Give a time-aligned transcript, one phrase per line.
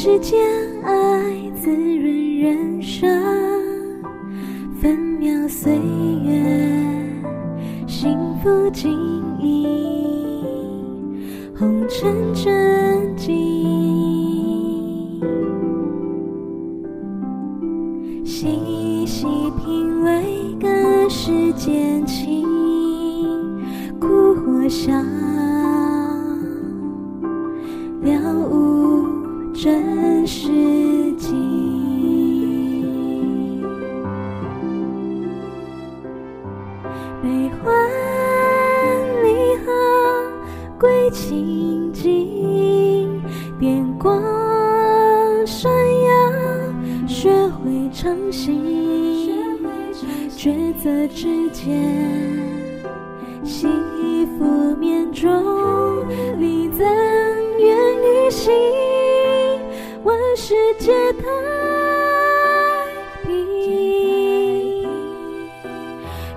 [0.00, 0.69] 时间。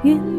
[0.04, 0.33] 云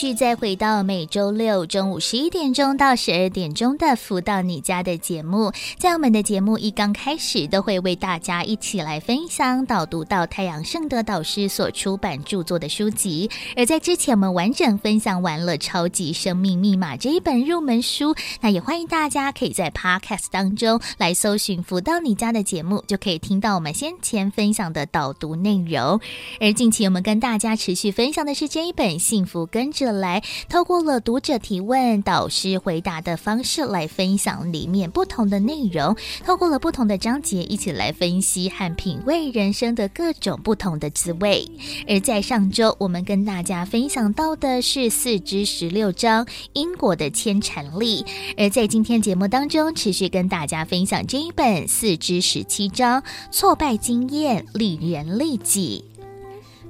[0.00, 13.28] 续再回到每周六中午十一点钟到十二点钟的《福到你家》的节目，在我们的节目一刚开始，都会为大家一起来分享导读到太阳圣德导师所出版著作的书籍。
[13.54, 26.00] 而在之前，我们完整分享完了《超级生命密码》这一本入门书，那也欢迎大家可以在 Podcast 当中来搜寻《福到你家》的节目，就可以听到我们先前分享的导读内容。
[26.40, 41.46] 而近期我们跟大家持续分享的是这一本《幸福跟着来，透过了读者提问、导师回答的方式来分享里面不同的内容，透过了不同的章节一起来分析和品味人生的各种不同的滋味。
[41.88, 48.04] 而在上周，我们跟大家分享到的是四之十六章因果的牵缠力，
[48.36, 55.84] 而在今天节目当中，持续跟大家分享这一本四之十七章挫败经验利人利己。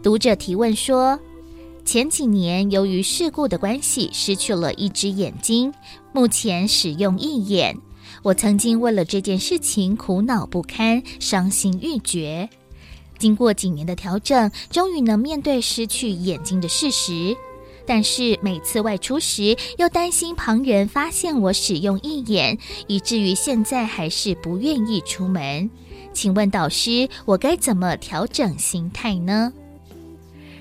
[0.02, 1.18] 读者提问说。
[1.92, 5.74] 前几年由于事故的关系，失去了一只眼睛，
[6.12, 7.76] 目前使用一眼。
[8.22, 12.48] 我曾经为了这件事情苦恼不堪，伤心欲绝。
[13.18, 17.36] 经过几年的调整，终于能面对失去眼睛的事实。
[17.84, 25.68] 但是每次外出时，又担心旁人发现我使用一眼，以至于现在还是不愿意出门。
[26.12, 29.52] 请问导师，我该怎么调整心态呢？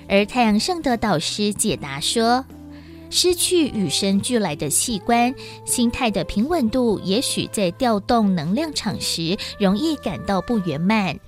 [0.10, 2.44] 而太阳圣德导师解答说
[3.12, 5.34] ：“失去与生俱来的器官，
[5.66, 11.20] 心态的平稳度，也许在调动能量场时容易感到不圆满。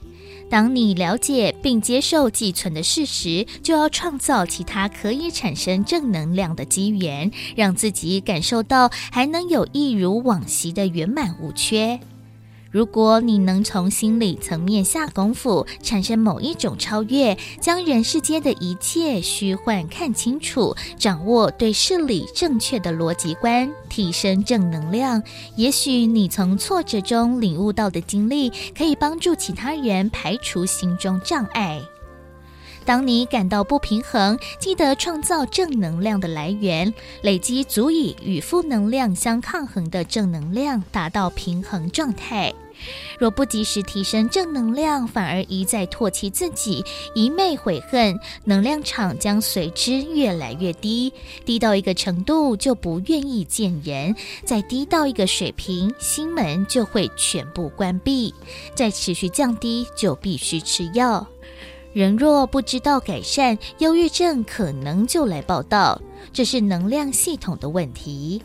[0.49, 11.99] 当你了解并接受既存的事实，就要创造其他可以产生正能量的机缘，让自己感受到还能有一如往昔的圆满无缺。”
[12.71, 25.21] 如果你能从心理层面下功夫，产生某一种超越，将人世间的一切虚幻看清楚，掌握对事理正确的逻辑观，提升正能量，
[25.57, 31.81] 也许你从挫折中领悟到的经历，可以帮助其他人排除心中障碍。
[32.83, 36.91] 当你感到不平衡，记得创造正能量的来源，
[37.21, 42.51] 累积足以与负能量相抗衡的正能量，达到平衡状态。
[43.19, 46.83] 若不及时提升正能量，反而一再唾弃自己，
[47.13, 51.13] 一昧悔恨，能量场将随之越来越低，
[51.45, 58.33] 低到一个程度就不愿意见人，再低到一个水平，心门就会全部关闭，
[58.75, 61.27] 再持续降低就必须吃药。
[61.93, 66.01] 人若不知道改善，忧郁症可能就来报道，
[66.31, 68.41] 这是能量系统的问题。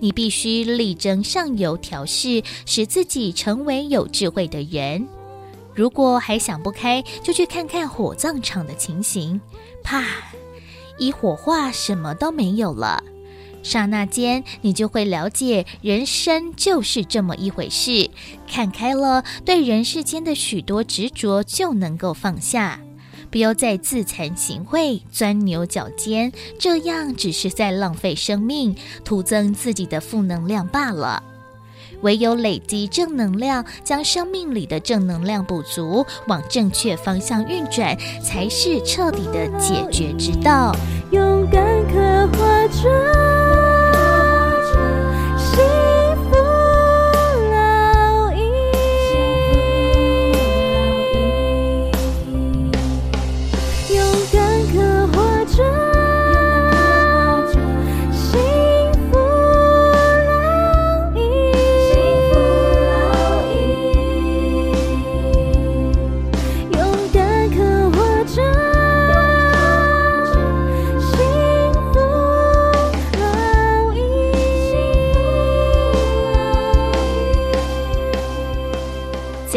[0.00, 5.06] 你必须力争上游调试，使自己成为有智慧的人。
[5.74, 9.40] 如果还想不开，就去看看火葬场的情形，
[9.82, 10.04] 啪，
[10.98, 13.02] 一火化，什么都没有了。
[13.62, 18.10] 刹那间，你就会了解，人生就是这么一回事。
[18.46, 22.78] 看开了，对人世间的许多执着就能够放下。
[23.34, 31.20] 不要再自惭形秽、钻牛角尖，这样只是在浪费生命，徒增自己的负能量罢了。
[32.02, 40.72] 唯有累积正能量，将生命里的正能量补足，往正确方向运转，才是彻底的解决之道。
[41.10, 43.73] 勇敢刻画着。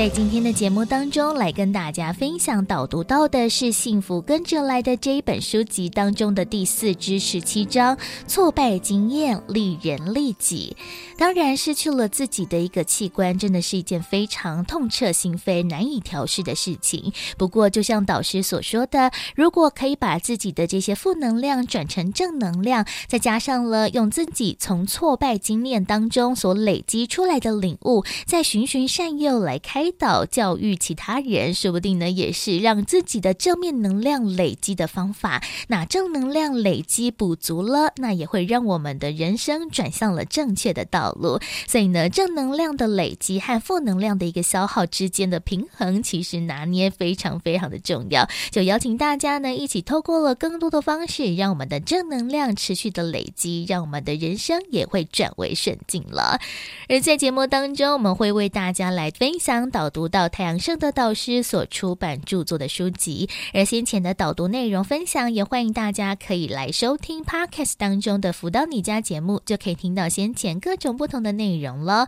[0.08, 10.78] 在今天的节目当中，来跟大家分享导读到的是《幸福跟着来的》这一本书籍当中的第四至十七章：挫败经验，利人利己。
[11.18, 17.12] 当然，失去了自己的一个器官，真的是一件非常痛彻心扉、难以调试的事情。
[17.38, 29.92] 不过，就像导师所说的，如果可以把自己的这些负能量转成正能量，再加上了用自己从挫败经验当中所累积出来的领悟，再循循善诱来开。
[29.98, 35.44] 导教育其他人，说不定呢，也是让自己的正面能量累积的方法。
[35.68, 41.40] 那正能量累积补足了，那也会让我们的人生转向了正确的道路。
[41.68, 48.28] 所以呢，正能量的累积和负能量的一个消耗之间的平衡，其实拿捏非常非常的重要。
[48.50, 56.40] 就邀请大家呢，一起透过了更多的方式，让我们的正能量持续的累积，让我们的人生也会转为顺境了。
[56.88, 59.58] 而在节目当中，我们会为大家来分享。
[59.70, 72.08] 导读到太阳盛德导师所出版著作的书籍，而先前的导读内容分享，也欢迎大家可以来收听 Podcast 当中的辅导你家节目，就可以听到先前各种不同的内容了。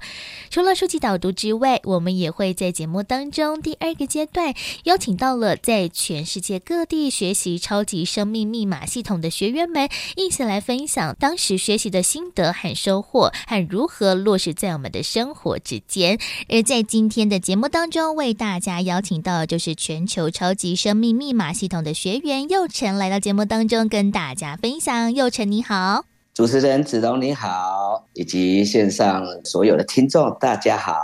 [0.50, 4.54] 除了书籍导读之外，我们也会在节目当中第二个阶段
[4.86, 16.18] 邀请到了在全世界各地学习超级生命密码系统的学员们，一起来分享当时学习的心得和收获，和如何落实在我们的生活之间。
[16.50, 17.59] 而在今天的节目。
[17.60, 25.14] 节目当中为大家邀请到的就是全球超级生命密码系统的学员佑晨来到节目当中跟大家分享。
[25.14, 30.96] 佑晨你好，主持人子龙你好，以及线上所有的听众大家好。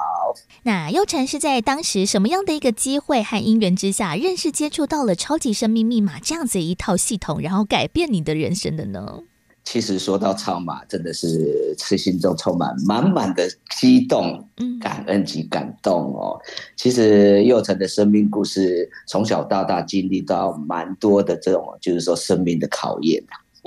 [0.64, 9.24] 那佑晨是在当时什么样的一个机会和因缘之下认识接触到了超级生命密码这样子一套系统，然后改变你的人生的呢？
[9.66, 14.48] 其实说到超马，真的是是心中充满满满的激动、
[14.80, 16.40] 感恩及感动哦。
[16.78, 23.22] 其实祐诚的生命故事，从小到大经历到蛮多的这种，就是说生命的考验。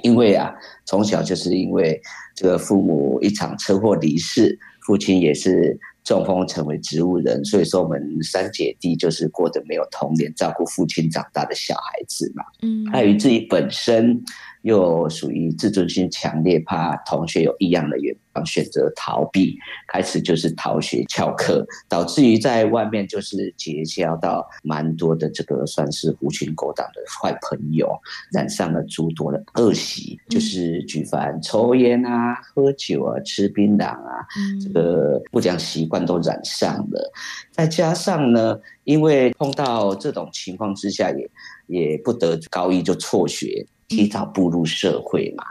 [0.05, 0.55] 因为啊，
[0.87, 2.01] 从小就是因为
[2.33, 12.45] 这个父母一场车祸离世，父亲也是中风成为植物人，所以说我们三姐弟就是过着没有童年照顾父亲长大的小孩子嘛。
[12.63, 14.23] 嗯，碍于自己本身。
[14.63, 27.91] 又属于自尊心强烈，怕同学有异样的眼光，选择逃避，开始就是逃学翘课，导致于在外面就是结交到蛮多的这个算是狐群狗党的坏朋友，
[28.33, 34.27] 染上了诸多的恶习，就是举凡抽烟啊、喝酒啊、吃槟榔啊，
[34.63, 37.13] 这个不良习惯都染上了。
[37.51, 41.31] 再加上呢，因为碰到这种情况之下也，
[41.67, 43.67] 也也不得高一就辍学。
[43.89, 45.45] 提早步入社会嘛，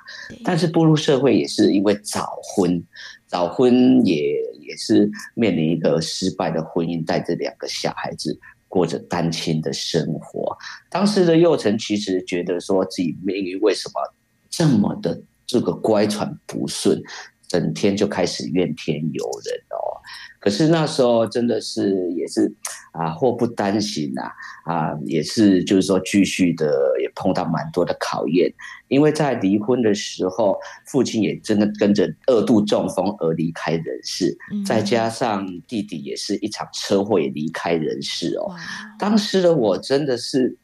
[0.44, 2.82] 但是步入社会也是因为早婚，
[3.26, 10.56] 早婚也也是面临一个失败的婚姻，带着两个小孩子过着单亲的生活。
[10.90, 13.94] 当时的幼成其实觉得说自己命运为什么
[14.50, 17.02] 这么的这个乖舛不顺，
[17.48, 19.98] 整天就开始怨天尤人哦。
[20.40, 22.50] 可是那时候真的是也是
[22.94, 24.22] 啊，祸不单行呐
[24.66, 28.54] 啊，也是就是说继续的也碰到蛮多的考验，
[28.88, 38.56] 因为在离婚的时候，父亲也真的跟着二度中风而离开人世，再加上弟弟也是一场车祸也离开人世哦。
[38.98, 40.56] 当时的我真的是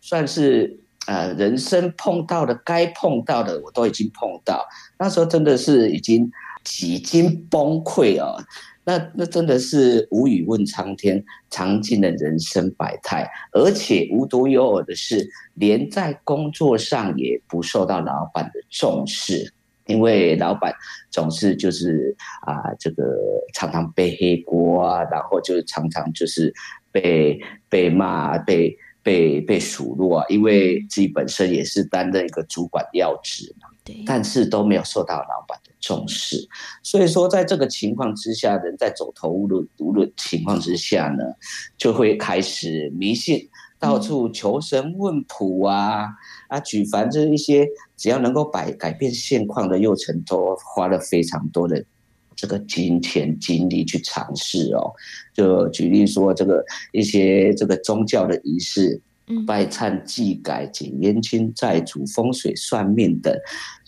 [0.00, 4.66] 算是呃人生碰到的该碰到的我都已经碰到，
[4.98, 6.30] 那时候真的是已经
[6.64, 8.36] 几经崩溃哦。
[8.84, 19.52] 那那真的是无语问苍天，尝尽了人生百态，而且无独有偶的是，连在工作上也不受到老板的重视，
[19.86, 20.74] 因为老板
[21.12, 23.04] 总是就是啊，这个
[23.54, 26.52] 常常背黑锅啊，然后就是常常就是
[26.90, 33.68] 被被骂、被被被数落啊，因为自己本身也是担任一个主管要职嘛。
[34.06, 36.48] 但是都没有受到老板的重视，
[36.84, 41.24] 所以说在这个情况之下，人在走投无路无路情况之下呢，
[41.76, 43.48] 就会开始迷信，
[43.80, 46.10] 到处求神问卜啊、嗯、
[46.46, 47.66] 啊，举凡这一些
[47.96, 51.84] 只要能够改改变现况的幼成，都花了非常多的
[52.42, 54.90] 这个金钱精力去尝试哦。
[55.32, 59.00] 就举例说，这个一些这个宗教的仪式。
[59.46, 63.32] 拜忏祭改、解冤亲债主、风水算命等，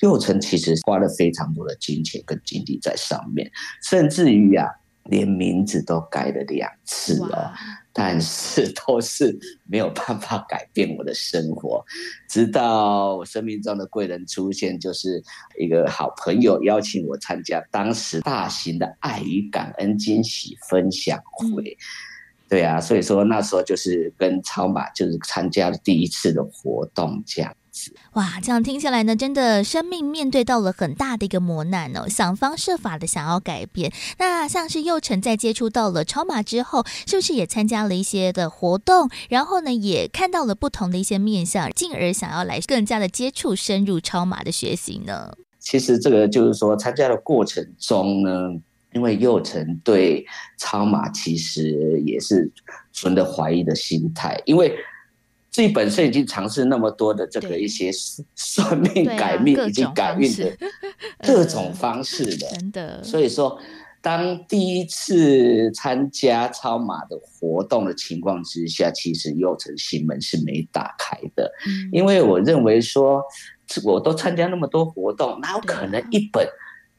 [0.00, 3.50] 幼成其实花了非常多的金钱跟精力在上面，
[3.82, 4.66] 甚至于啊，
[5.02, 7.50] 连名字都改了两次哦，
[7.94, 11.82] 但是 都是没有办法改变我的生活。
[12.28, 15.22] 直到我生命中的贵人出现，就是
[15.58, 21.78] 一个好朋友邀请我参加当时大型的爱与感恩惊喜分享会。
[22.46, 27.92] 对啊，所以说那时候就是跟超马就是参加了第一次的活动这样子。
[28.12, 33.92] 哇，这样听起来呢，真的生命面对到了很大的一个磨难哦，想方设法的想要改变。
[34.18, 39.10] 那像是幼成在接触到了超马之后，是不是也参加了一些的活动？
[39.28, 45.34] 然后呢，也看到了不同的一些面向，进而想要来更加的接触深入超马的学习呢？
[45.58, 48.30] 其实这个就是说，参加的过程中呢。
[48.94, 50.24] 因为幼成对
[50.56, 52.48] 超马其实也是
[52.92, 54.72] 存着怀疑的心态，因为
[55.54, 57.88] 自己本身已经尝试那么多的这个一些
[58.34, 60.50] 算命改命已经改运的
[61.24, 63.04] 各种方式的，真的。
[63.04, 63.56] 所以说，
[64.02, 71.48] 当第一次参加超马的活动的情况之下，其实又成心门是没打开的，
[71.92, 73.22] 因为我认为说，
[73.84, 76.44] 我都参加那么多活动，哪有可能一本。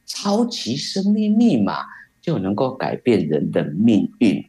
[0.08, 1.84] 超级生命密码
[2.22, 4.46] 就能够改变人的命运。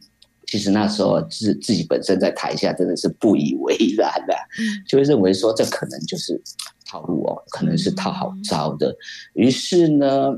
[0.47, 4.33] 其实那时候自自己本身在台下真的是不以为然的，
[4.87, 6.41] 就会认为说这可能就是
[6.85, 8.95] 套路哦，可能是套好招的。
[9.33, 10.31] 于是呢，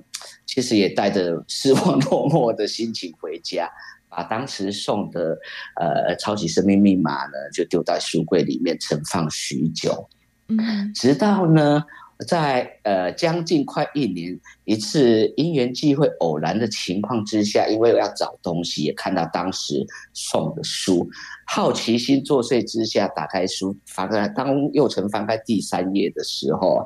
[0.45, 3.69] 其实也带着失望落寞的心情回家，
[4.09, 5.37] 把当时送的
[5.79, 10.09] 呃超级生命密码呢就丢在书柜里面存放许久。
[10.47, 11.83] 嗯，直到呢。
[12.27, 21.09] 在呃将近快一年一次因缘际会偶然的情况之下，因为我要找东西，也看到当时送的书，
[21.47, 26.85] 好奇心作祟之下，打开书翻开，当幼成翻开第三页的时候，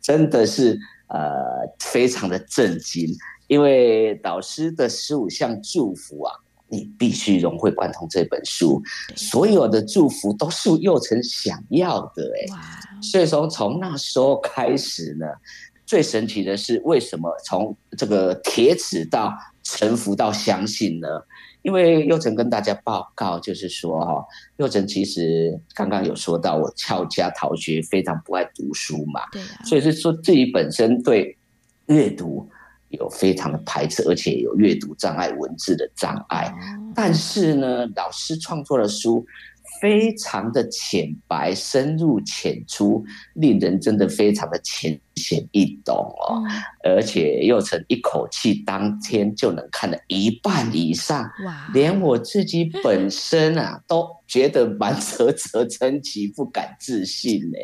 [0.00, 1.30] 真的是呃
[1.78, 3.06] 非常的震惊，
[3.46, 6.34] 因为导师的十五项祝福啊。
[6.72, 8.82] 你必须融会贯通这本书，
[9.14, 15.26] 所有的祝福都是幼成想要的哎，所以说从那时候开始呢，
[15.84, 19.30] 最神奇的是为什么从这个铁齿到
[19.62, 21.06] 臣服到相信呢？
[21.60, 24.24] 因为幼成跟大家报告，就是说哈，
[24.56, 31.36] 幼成其实刚刚有说到我翘家逃学，非常不爱读书嘛，对啊，所以是说自己本身对
[31.88, 32.48] 阅读。
[32.92, 36.52] 有非常的排斥，而且有阅读障碍、文字的障碍。
[36.94, 39.24] 但是呢，老师创作的书
[39.80, 43.02] 非常的浅白、深入浅出，
[43.34, 46.42] 令人真的非常的浅显易懂哦。
[46.84, 51.28] 而且又成一口气当天就能看了一半以上，
[51.72, 57.58] 连我自己本身啊都觉得蛮 啧啧称奇，不敢自信呢。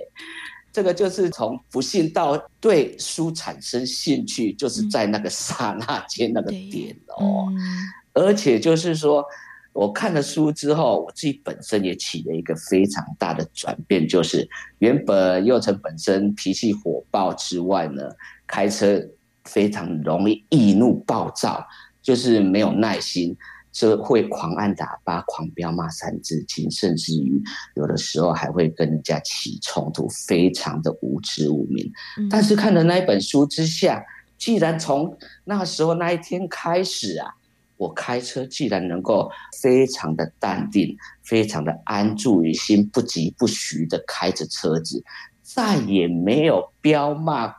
[0.72, 7.46] 这个就是从不信到对书产生兴趣，就是在那个刹那间那个点哦。
[7.50, 7.56] 嗯、
[8.12, 9.25] 而且就是说，
[9.72, 14.48] 我看了书之后，我自己本身也起了一个非常大的转变，就是
[14.78, 18.02] 原本幼成本身脾气火爆之外呢，
[18.46, 19.02] 开车
[19.44, 21.66] 非常容易易怒暴躁，
[22.02, 23.37] 就是没有耐心。
[23.70, 27.42] 就会狂按喇叭、狂飙骂三字经，甚至于
[27.75, 31.92] 有的时候还会跟人家起冲突，非常的无知无明。
[32.30, 34.04] 但是看了那一本书之下，
[34.37, 37.34] 既然从那时候那一天开始啊，
[37.76, 39.30] 我开车既然能够
[39.62, 45.04] 非常的淡定，非常的安住于心，不疾不徐的开着车子，
[45.42, 47.54] 再也没有飙骂。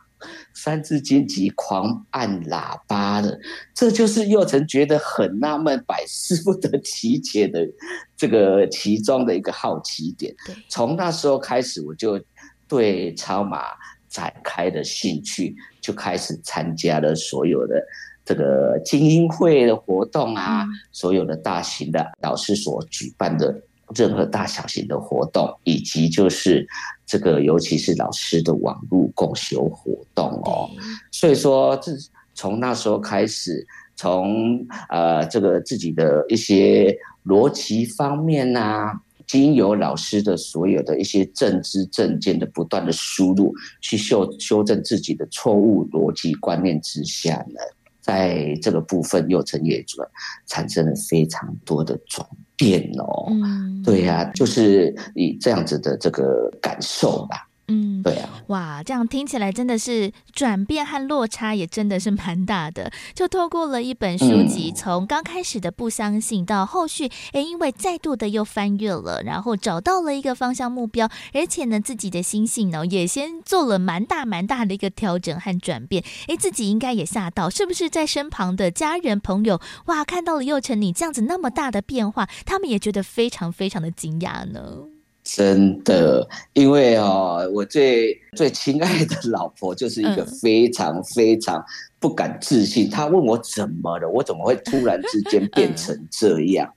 [0.54, 3.38] 三字经及狂按喇叭的，
[3.74, 7.68] 这就是祐诚觉得很纳闷、百思不得其解的
[8.16, 10.34] 这个其中的一个好奇点。
[10.68, 12.20] 从那时候开始，我就
[12.68, 13.64] 对超马
[14.08, 17.82] 展开了兴趣，就开始参加了所有的
[18.24, 23.62] 这个精英会的活动啊，所有的大型的老师所举办的。
[23.96, 26.64] 任何大小型的活动，以及就是
[27.10, 30.70] 这个，尤其是老师的网络共修活动哦。
[31.10, 31.98] 所以说，自
[32.36, 47.60] 从那时候开始，从呃这个自己的一些逻辑方面啊，经由老师的所有的一些正知正见的不断的输入，去修修正自己的错误逻辑观念之下呢，
[48.00, 50.08] 在这个部分幼成也转
[50.46, 52.24] 产生了非常多的转
[52.60, 57.48] 变哦，嗯，对呀、啊，就是以这样子的这个感受吧。
[57.70, 62.90] 嗯，对啊，哇，这样听起来真的是转变和落差也真的是蛮大的。
[63.14, 76.02] 就透过了一本书籍，从刚开始的不相信到后续，哎，因为再度的又翻阅了，然后找到了一个方向目标，而且呢，自己的心性呢也先做了蛮大蛮大的一个调整和转变。
[76.26, 84.89] 哎，自己应该也吓到，是不是在身旁的家人朋友哇，看到了佑成你这样子那么大的变化，他们也觉得非常非常的惊讶呢？
[85.22, 91.64] 真的，因为哦，我最最亲爱的老婆就是一个非常非常
[91.98, 92.88] 不敢置信。
[92.90, 96.72] 她问我怎么了，我怎么会突然之间变成这样？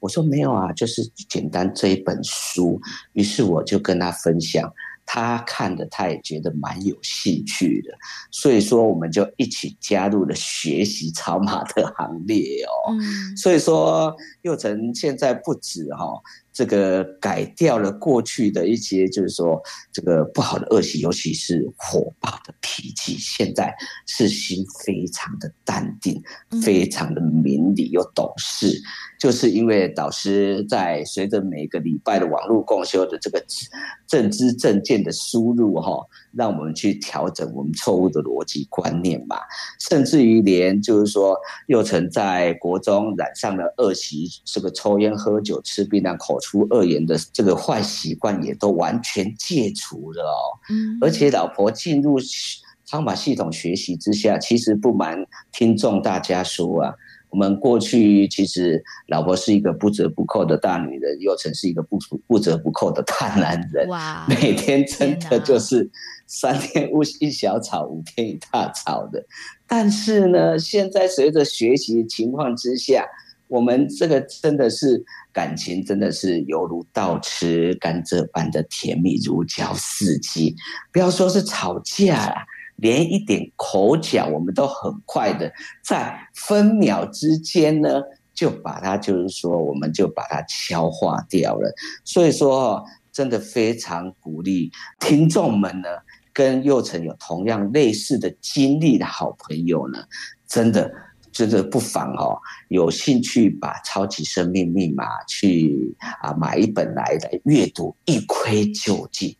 [0.00, 2.80] 我说没有啊，就是简单这一本书。
[3.14, 4.70] 于是我就跟她分享。
[5.06, 7.92] 她看的，她也觉得蛮有兴趣的，
[8.30, 12.72] 所以说我们就一起加入了学习超马的行列哦。
[12.88, 16.06] 嗯，所以说佑成现在不止哈，
[16.54, 19.60] 这个改掉了过去的一些，就是说
[19.92, 23.74] 这个不好的恶习，尤其是火爆的脾气，现在
[24.06, 26.22] 是心非常的淡定，
[26.62, 28.80] 非常的明理又懂事。
[29.24, 33.42] 就是因为导师在随着每个礼拜的网络共修的这个
[34.06, 35.98] 政知政见的输入哈，
[36.32, 39.38] 让我们去调整我们错误的逻辑观念嘛，
[39.80, 41.34] 甚至于连就是说，
[41.68, 50.60] 幼曾在国中染上了恶习，这个抽烟喝酒吃槟榔口出恶言的这个坏习惯也都完全戒除了哦。
[50.68, 52.18] 嗯，而且老婆进入
[52.86, 56.94] 方法系统学习之下，其实不瞒听众大家说啊。
[57.34, 63.88] 我们过去其实老婆是一个不折不扣的大女人，又曾是一个不不折不扣的大男人。
[63.88, 64.24] 哇！
[64.28, 65.90] 每天真的就是
[66.28, 69.26] 三天一小吵，五天一大吵的。
[69.66, 73.04] 但是呢，现在随着学习情况之下，
[73.48, 80.54] 我们这个真的是感情真的是犹如倒吃甘蔗般的甜蜜，如胶似漆。
[80.92, 82.36] 不要说是吵架了。
[82.76, 88.02] 连一点口角，我们都很快的在分秒之间呢，
[88.34, 91.72] 就把它就是说，我们就把它消化掉了。
[92.04, 95.88] 所以说，真的非常鼓励听众们呢，
[96.32, 100.02] 跟祐诚有同样类似的经历的好朋友呢，
[100.48, 100.92] 真的
[101.30, 102.36] 真的不妨哦，
[102.68, 109.34] 有兴趣把《超级生命密码》去啊买一本来来阅读，一窥究竟，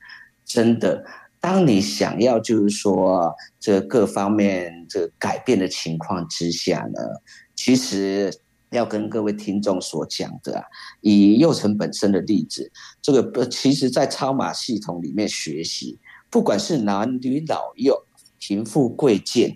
[0.46, 1.04] 真的。
[1.44, 3.30] 当你想要就是说
[3.60, 6.98] 这各方面这改变的情况之下呢，
[7.54, 8.32] 其实
[8.70, 10.64] 要跟各位听众所讲的啊，
[11.02, 15.98] 以幼成本身的例子，这个其实在超马系统里面学习，
[16.30, 17.94] 不管是男女老幼、
[18.38, 19.54] 贫富贵贱，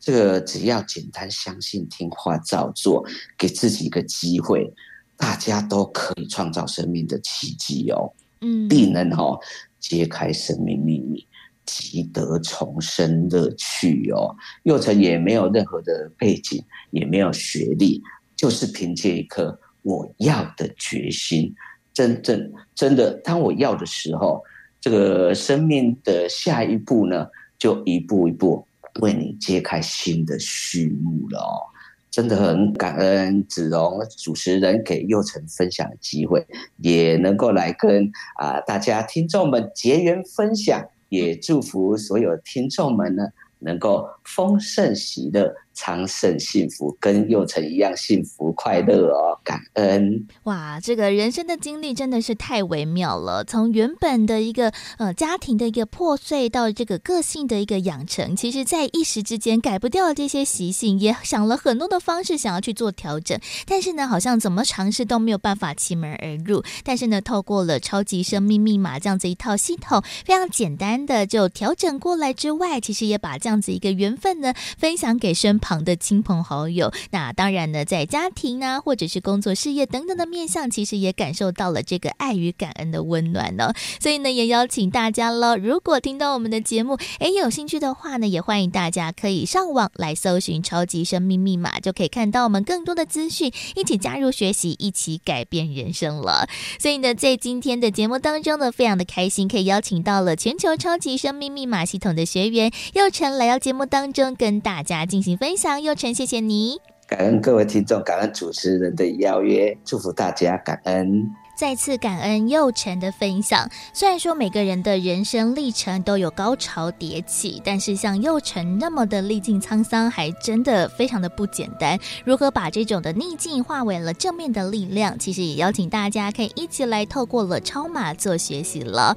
[0.00, 3.06] 这个只要简单相信、听话照做，
[3.38, 4.74] 给自己一个机会，
[5.16, 9.38] 大家都可以创造生命的奇迹哦，嗯，必能哦
[9.78, 11.24] 揭开生命秘密。
[11.68, 18.02] 习得重生乐趣哦，幼成也没有任何的背景，也没有学历，
[18.34, 21.54] 就是凭借一颗我要的决心，
[21.92, 24.42] 真正真的，当我要的时候，
[24.80, 27.26] 这个生命的下一步呢，
[27.58, 28.66] 就一步一步
[29.00, 31.62] 为你揭开新的序幕了哦。
[32.10, 36.44] 真的很感恩子荣主持人给祐诚分享的机会，
[36.78, 40.88] 也能够来跟啊大家听众们结缘分享。
[41.08, 43.24] 也祝福所有听众们呢，
[43.60, 50.26] 能够丰盛喜乐，昌盛幸福，跟幼辰一样幸福快乐哦，感恩。
[50.42, 66.64] 哇，这个人生的经历真的是太微妙了，从原本的一个呃家庭的一个破碎，到这个个性的一个养成，其实在一时之间改不掉这些习性，也想了很多的方式想要去做调整，但是呢，好像怎么尝试都没有办法其门而入。
[66.82, 76.90] 但是呢，透过了超级生命密码这样子一套系统，非常简单的就调整过来之外，其实也把这样子一个缘分呢分享给身旁旁的亲朋好友。
[77.10, 83.74] 那当然呢，在家庭啊，或者是工作事业等等的面向，其实也感受到了这个爱与感恩的温暖呢。
[84.00, 96.48] 所以呢，也邀请大家喽，如果听到我们的节目，诶，有兴趣的话呢，也欢迎大家可以上网来搜寻“超级生命密码”，就可以看到我们更多的资讯，一起加入学习，一起改变人生了。
[96.78, 105.57] 所以呢，在今天的节目当中呢，非常的开心，可以邀请到了全球超级生命密码系统的学员祐辰来到节目当中，跟大家进行分。
[105.80, 106.80] 祐辰，谢谢你。
[107.08, 111.28] 感恩各位听众，感恩主持人的邀约，祝福大家，感恩。
[111.58, 113.68] 再次感恩佑辰的分享。
[113.92, 121.98] 虽然说每个人的人生历程都有高潮迭起，但是像佑辰那么的历尽沧桑，还真的非常的不简单。
[122.24, 125.18] 如何把这种的逆境化为了正面的力量？
[125.18, 129.16] 其实也邀请大家可以一起来透过了超马做学习了。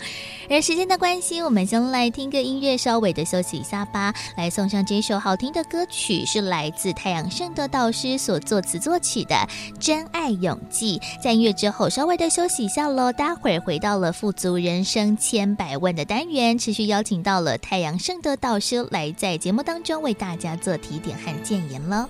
[0.49, 4.11] 而时间的关系，我们先来听个音乐，稍微的休息一下吧。
[4.35, 9.35] 来送上这首好听的歌曲，是来自太阳圣德导师所作词作曲的
[9.79, 10.97] 《真爱永记》。
[11.23, 12.30] 在音乐之后，稍微的。
[12.31, 22.07] 休息一下喽，待会儿回到了富足人生千百万的单元，持续邀请到了太阳圣德导师来在节目当中为大家做提点和建言了。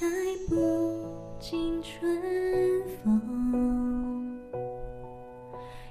[0.00, 0.04] 开
[0.48, 0.98] 不
[1.38, 2.20] 尽春
[3.04, 4.36] 风，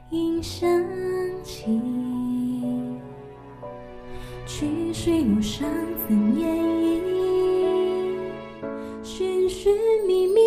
[0.10, 0.70] 迎香
[1.46, 1.80] 起，
[4.46, 5.66] 曲水路上
[6.06, 7.00] 怎演绎？
[9.04, 9.74] 寻寻
[10.06, 10.41] 觅觅，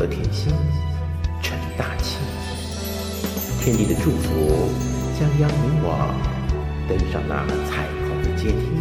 [0.00, 0.50] 和甜心
[1.42, 2.16] 成大器，
[3.60, 4.70] 天地的祝福
[5.20, 6.14] 将邀你我
[6.88, 8.80] 登上那彩虹的阶梯，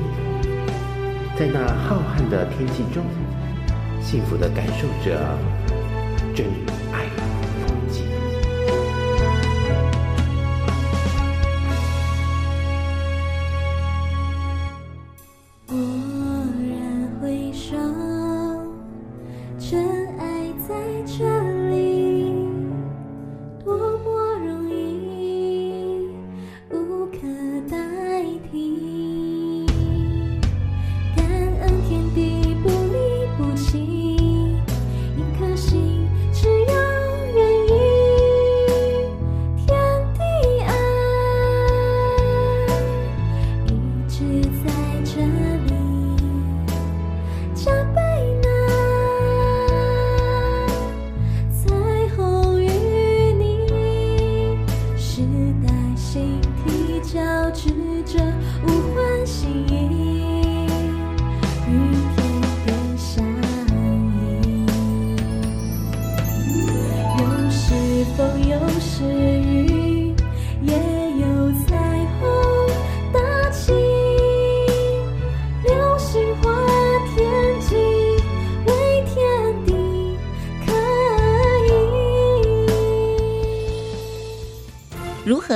[1.38, 3.04] 在那浩瀚的天际中，
[4.02, 5.38] 幸福的感受着
[6.34, 6.46] 真
[6.94, 7.29] 爱。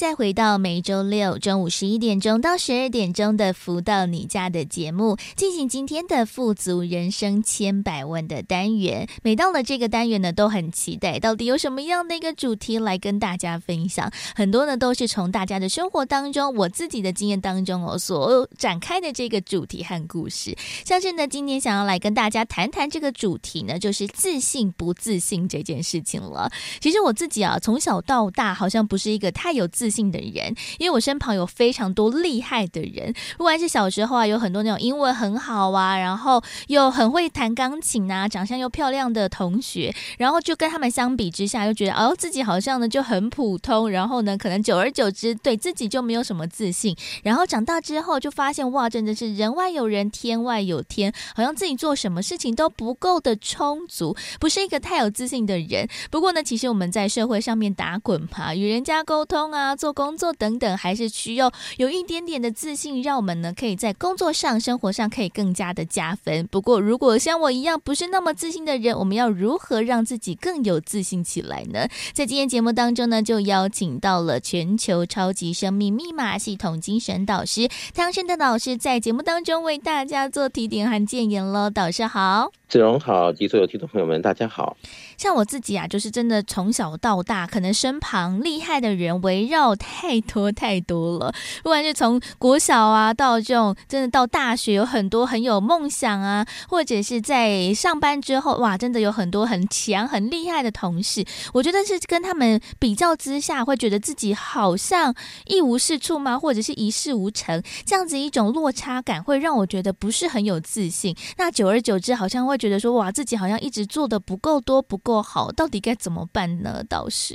[0.00, 9.06] 再回到每周六中午十一点钟到十二点钟的“福到你家”的节目，进行今天的“富足人生千百万”的单元。
[9.22, 14.10] 每到了这个单元呢，都很期待，到底有什么样的一个主题来跟大家分享。
[14.34, 20.56] 很多呢都是从大家的生活当中，我自己的经验当中哦所展开的这个主题和故事。
[20.82, 26.50] 像是呢，今天想要来跟大家谈谈这个主题呢，就是自信不自信这件事情了。
[26.80, 55.88] 其实我自己啊，从小到大好像不是一个太有自信的人，因为我身旁有非常多厉害的人，不管是小时候啊，有很多那种英文很好啊，然后又很会弹钢琴啊，长相又漂亮的同学，然后就跟他们相比之下，又觉得哦，自己好像呢就很普通，然后呢，可能久而久之对自己就没有什么自信，然后长大之后就发现哇，真的是人外有人，天外有天，好像自己做什么事情都不够的充足，不是一个太有自信的人。
[56.10, 59.74] 不过呢，其实我们在社会上面打滚嘛，与人家沟通啊。
[59.80, 66.46] 做工作等等，还是需要有一点点的自信，让我们呢可以在工作上、生活上可以更加的加分。
[66.48, 71.88] 不过，如果像我一样不是那么自信的人，我们要如何让自己更有自信起来呢？
[72.12, 81.70] 在今天节目当中呢，就邀请到了全球超级生命密码系统精神导师汤生的老师，在节目当中为大家做提点和建言喽。
[81.70, 84.76] 导师好，子荣好，及所有听众朋友们，大家好。
[85.20, 91.30] 像我自己啊，就是真的从小到大，可能身旁厉害的人围绕太多太多了。
[91.62, 101.22] 不管是从国小啊，到这种真的到大学，有很多很有梦想啊，或者是在上班之后，哇，真的有很多很强很厉害的同事。
[101.52, 106.38] 我觉得是跟他们比较之下，会觉得自己好像一无是处吗？
[106.38, 107.62] 或者是一事无成？
[107.84, 111.14] 这样子一种落差感，会让我觉得不是很有自信。
[111.36, 115.09] 那久而久之，好像会觉得说，哇，自己好像一直做的不够多，不够。
[115.10, 116.84] 做好到底该怎么办呢？
[116.88, 117.34] 倒是，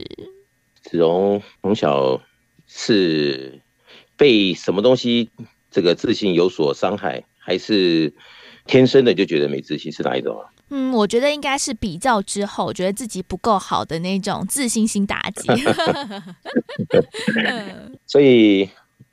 [0.82, 2.22] 子荣从小
[2.68, 3.60] 是
[4.16, 5.30] 被什么东西
[5.70, 8.14] 这个自信有所伤害，还是
[8.66, 9.92] 天生的就觉得没自信？
[9.92, 10.48] 是哪一种啊？
[10.70, 15.50] 嗯，我觉得应该是比较之后觉得自己不够好的那种自信心打击。
[18.08, 18.70] 所以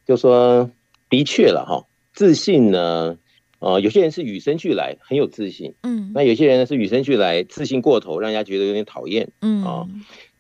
[0.07, 0.71] 就说
[1.11, 3.19] 的确了哈，自信呢。
[3.63, 9.63] 呃，有些人是与生俱来很有自信，嗯，那有些人呢是与生俱来自信过头，让人家觉得有点讨厌，嗯。
[9.63, 9.89] 啊、哦，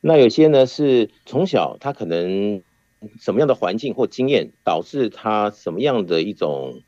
[0.01, 2.61] 那有些呢是从小他可能
[3.21, 6.83] 什么样的环境或经验导致他什么样的一种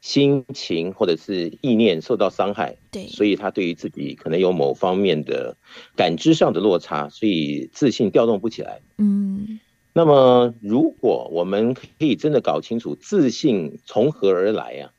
[0.00, 5.58] 心情或者是意念受到伤害，对，所以他对于自己可能有某方面的
[5.94, 9.60] 感知上的落差，所以自信调动不起来，嗯，
[9.92, 14.93] 那么如果我们可以真的搞清楚自信从何而来呀、啊？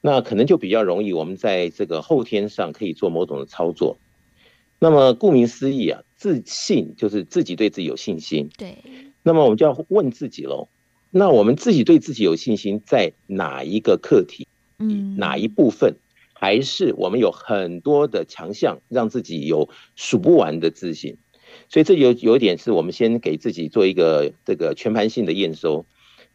[0.00, 3.98] 那可能就比较容易，我们在这个后天上可以做某种的操作。
[4.78, 8.48] 那么顾名思义啊，自信就是自己对自己有信心。
[8.56, 8.78] 对。
[9.24, 10.68] 那么我们就要问自己喽，
[11.10, 14.46] 那我们自己对自己有信心在哪一个课题？
[14.78, 15.96] 嗯，哪一部分？
[16.32, 21.16] 还是我们有很多的强项，让自己有数不完的自信？
[21.68, 25.84] 所以这有有一点是我们先给自己做一个这个全盘性的验收，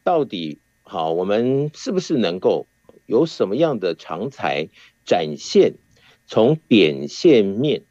[0.03, 2.67] 到底好，我们是不是能够？
[3.05, 4.69] 有什么样的长才
[5.05, 5.75] 展现，
[6.25, 7.83] 从点线面，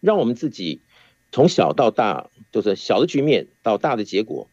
[0.00, 0.82] 让我们自己
[1.30, 4.48] 从小到大，就是小的局面到大的结果，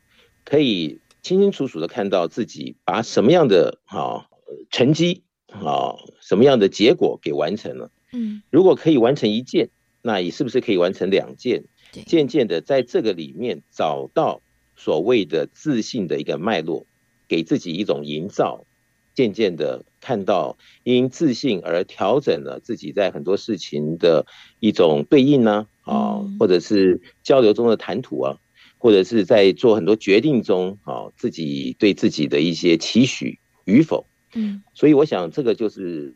[0.46, 4.28] 可以清清楚楚的看到自己把什么样的啊
[4.70, 7.92] 成绩啊什么样的结果给完成了。
[8.12, 9.70] 嗯，如果可以完成一件，
[10.02, 11.66] 那你是不是可以完成两件？
[12.06, 14.42] 渐渐的在这个里面找到
[14.76, 16.86] 所谓的自信的一个脉络，
[17.28, 18.66] 给自己一种营造。
[19.20, 24.26] 渐渐的看到，因自信而调整了自己在很多事情的
[24.62, 28.38] 一种对应呢，啊，或者是交流中的谈吐啊，
[28.78, 36.16] 或者是在做很多决定中啊，自己对自己的一些期许与否，嗯，所以我想这个就是，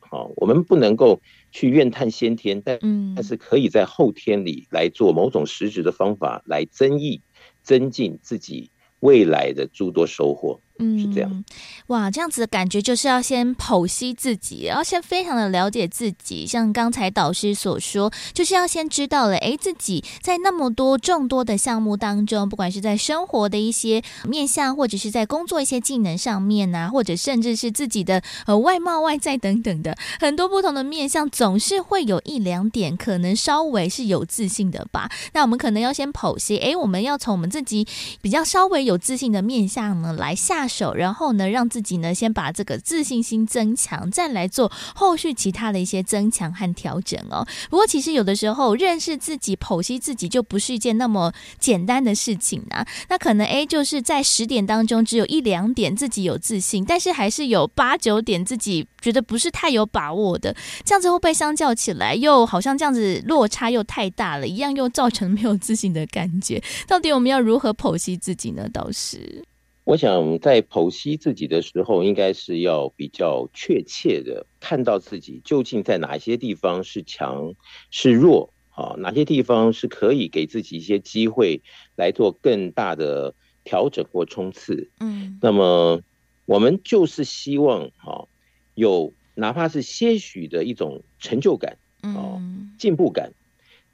[0.00, 2.80] 好，我们不能够去怨叹先天，但
[3.14, 7.20] 但是可以在后天里来做某种实质的方法来增益、
[7.62, 10.60] 增进自己未来的诸多收获。
[10.80, 11.44] 嗯，是这样。
[11.88, 16.46] 哇，这样子的感觉就是要先剖析自己，要先非常的了解自己。
[16.46, 35.10] 像刚才导师所说，就是要先知道了，哎，自己在那么多众多的项目当中，不管是在生活的一些面向，或者是在工作一些技能上面啊，或者甚至是自己的呃外貌、外在等等的很多不同的面向，总是会有一两点可能稍微是有自信的吧。
[35.34, 37.86] 那我们可能要先剖析，哎，我们要从我们自己
[38.22, 47.44] 比较稍微有自信的面向呢来下手，然后呢，让自己呢先把这个自信心增强，再来做后续其他的一些增强和调整哦。
[47.68, 52.86] 不过其实有的时候认识自己、剖析自己就不是一件那么简单的事情啊。
[53.08, 60.54] 那可能哎，就是在十点当中只有一两点自己有自信，但是还是有八九点自己觉得不是太有把握的。
[60.84, 66.62] 这样子会不会相较起来又好像这样子落差又太大了，一样又造成没有自信的感觉？
[66.86, 68.68] 到底我们要如何剖析自己呢？
[68.72, 69.42] 倒是。
[69.90, 77.54] 我想在剖析自己的时候，应该是要比较确切的看到自己究竟在哪些地方是强
[77.90, 81.60] 是弱啊，哪些地方是可以给自己一些机会
[81.96, 84.88] 来做更大的调整或冲刺。
[85.00, 86.00] 嗯，那么
[86.46, 88.28] 我们就是希望哈，
[88.76, 92.38] 有哪怕是些许的一种成就感啊，
[92.78, 93.32] 进步感，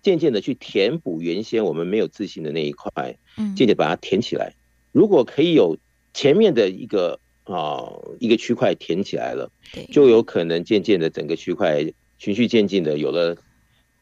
[0.02, 4.52] 渐渐的去填补原先我们没有自信的那一块，嗯渐渐把它填起来。
[4.92, 5.78] 如果可以有。
[6.16, 9.52] 前面的一个啊一个区块填起来了，
[9.92, 11.84] 就有可能渐渐的整个区块
[12.16, 13.36] 循序渐进的有了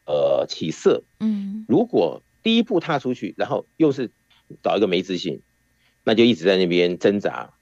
[0.05, 1.03] 呃起色。
[1.19, 4.11] 嗯，如果第一步踏出去，然后又是
[4.63, 5.41] 找一个没自信，
[6.05, 7.53] 那就一直在那边挣扎。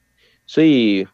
[0.46, 1.08] 所以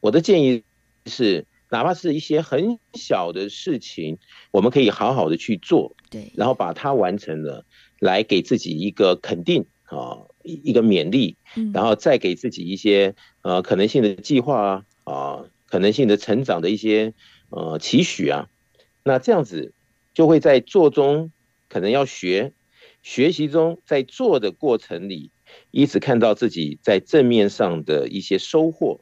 [0.00, 0.62] 我的建议
[1.04, 4.16] 是，哪怕是一些很小的事情，
[4.50, 7.66] 我们可以好好的去做，对，然后把它完成了，
[7.98, 10.24] 来给自己一个肯定啊。
[10.52, 11.36] 一个勉励，
[11.72, 17.14] 然后再给自己一些呃可能性的计划啊啊，可能性的成长的一些
[17.50, 18.48] 呃期许啊，
[19.04, 19.72] 那这样子
[20.14, 21.30] 就会在做中
[21.68, 22.52] 可能要学，
[23.02, 25.30] 学习中在做的过程里，
[25.70, 29.00] 一直看到自己在正面上的一些收获，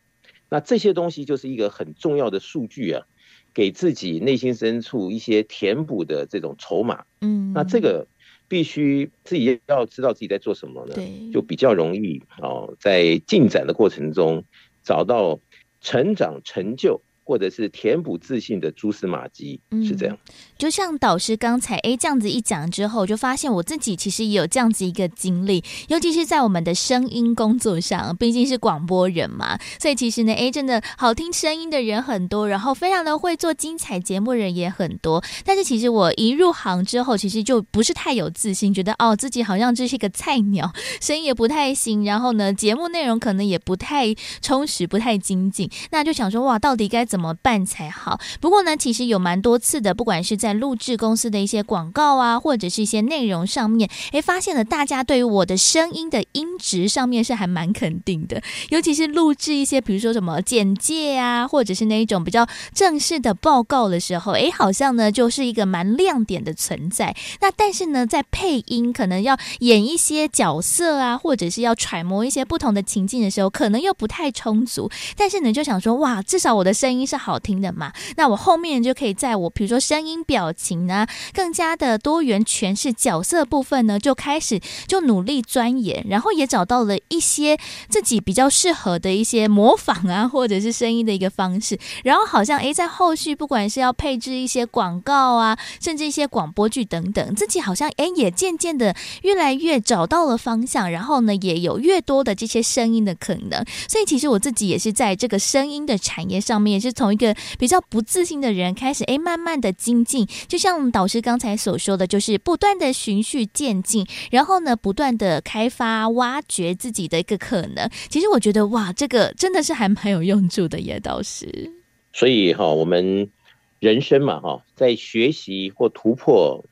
[0.48, 3.06] 那这些东西就是一个很重要的数据啊，
[3.54, 8.06] 给自己内心深处一些填补的这种筹码，嗯，那这个。
[8.48, 10.94] 必须自己要知道自己在做什么呢？
[10.94, 14.44] 对，就比较容易哦，在进展的过程中
[14.82, 15.40] 找到
[15.80, 17.02] 成长成就。
[17.28, 20.16] 或者是填补自信的蛛丝马迹，是这样。
[20.59, 35.23] 就像导师刚才哎这样子一讲之后，就发现我自己其实也有这样子一个经历，尤其是在我们的声音工作上，毕竟是广播人嘛，所以其实呢，哎，真的好听声音的人很多，然后非常的会做精彩节目人也很多。
[35.45, 47.16] 但是其实我一入行之后，其实就不是太有自信，觉得哦自己好像这是一个菜鸟，声音也不太行，然后呢，节目内容可能也不太充实，不太精进，那就想说哇，到底该怎么？
[47.16, 48.21] 怎么办才好？
[48.42, 58.42] 不过呢，其实有蛮多次的，不管是在录制公司的一些广告啊，或者是一些内容上面，诶，发现了大家对于我的声音的音质上面是还蛮肯定的。
[58.68, 67.16] 尤其是录制一些，比如说什么简介啊，或者是那一种比较正式的报告的时候，诶，好像呢就是一个蛮亮点的存在。
[67.40, 74.90] 那但是呢，在配音可能要演一些角色啊，或者是要揣摩一些不同的情境的时候，可能又不太充足。
[75.16, 77.06] 但是呢，就想说，哇，至少我的声音。
[77.06, 77.92] 是好听的嘛？
[78.16, 87.57] 那我后面就可以在我比如说声音、表表情呢，更加的多元诠释角色部分呢，就开始就努力钻研，然后也找到了一些
[87.88, 91.79] 自己比较适合的一些模仿啊，或者是声音的一个方式。
[92.05, 103.64] 然后好像诶，在后续不管是要配置一些广告啊，甚至一些广播剧等等，自己好像诶也渐渐的越来越找到了方向，然后呢也有越多的这些声音的可能。
[103.88, 106.92] 所以其实我自己也是在这个声音的产业上面也是。
[106.92, 117.89] 从一个比较不自信的人开始，哎，慢慢的精进，就像导师刚才所说的，就是不断的循序渐进，然后呢，不断的开发、挖掘自己的一个可能。
[118.09, 121.73] 其实我觉得，哇，这个真的是还蛮有用处的耶，导师。
[122.12, 123.31] 所以哈，我们
[123.79, 126.65] 人生嘛，哈，在学习或突破，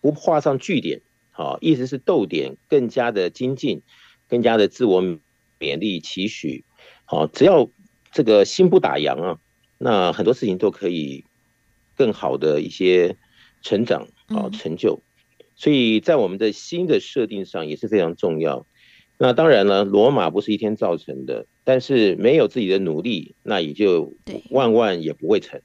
[0.00, 3.82] 不画上句点，好，意思是逗点，更加的精进，
[4.28, 5.02] 更加的自我
[5.60, 6.64] 勉励期许，
[7.04, 7.68] 好，只要
[8.12, 9.38] 这个心不打烊啊。
[9.78, 11.24] 那很多事情都可以
[12.00, 13.18] 更好的一些
[13.60, 15.02] 成长啊成就，
[15.54, 18.66] 所以在我们的新的设定上也是非常重要。
[19.18, 24.14] 那当然了，罗马不是一天造成的，但是没有自己的努力，那也就
[24.48, 25.60] 万万也不会成。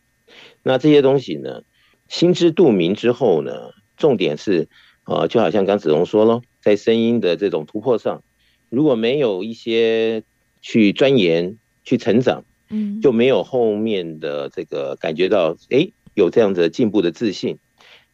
[0.61, 1.61] 那这些东西呢，
[2.09, 4.67] 心知肚明之后呢，重点是
[5.05, 8.23] 呃，就好像刚子龙说咯，在声音的这种突破上，
[8.69, 10.23] 如果没有一些
[10.61, 11.57] 去钻研。
[11.87, 17.59] 去成长，嗯，就没有后面的这个感觉到，哎，有这样的进步的自信，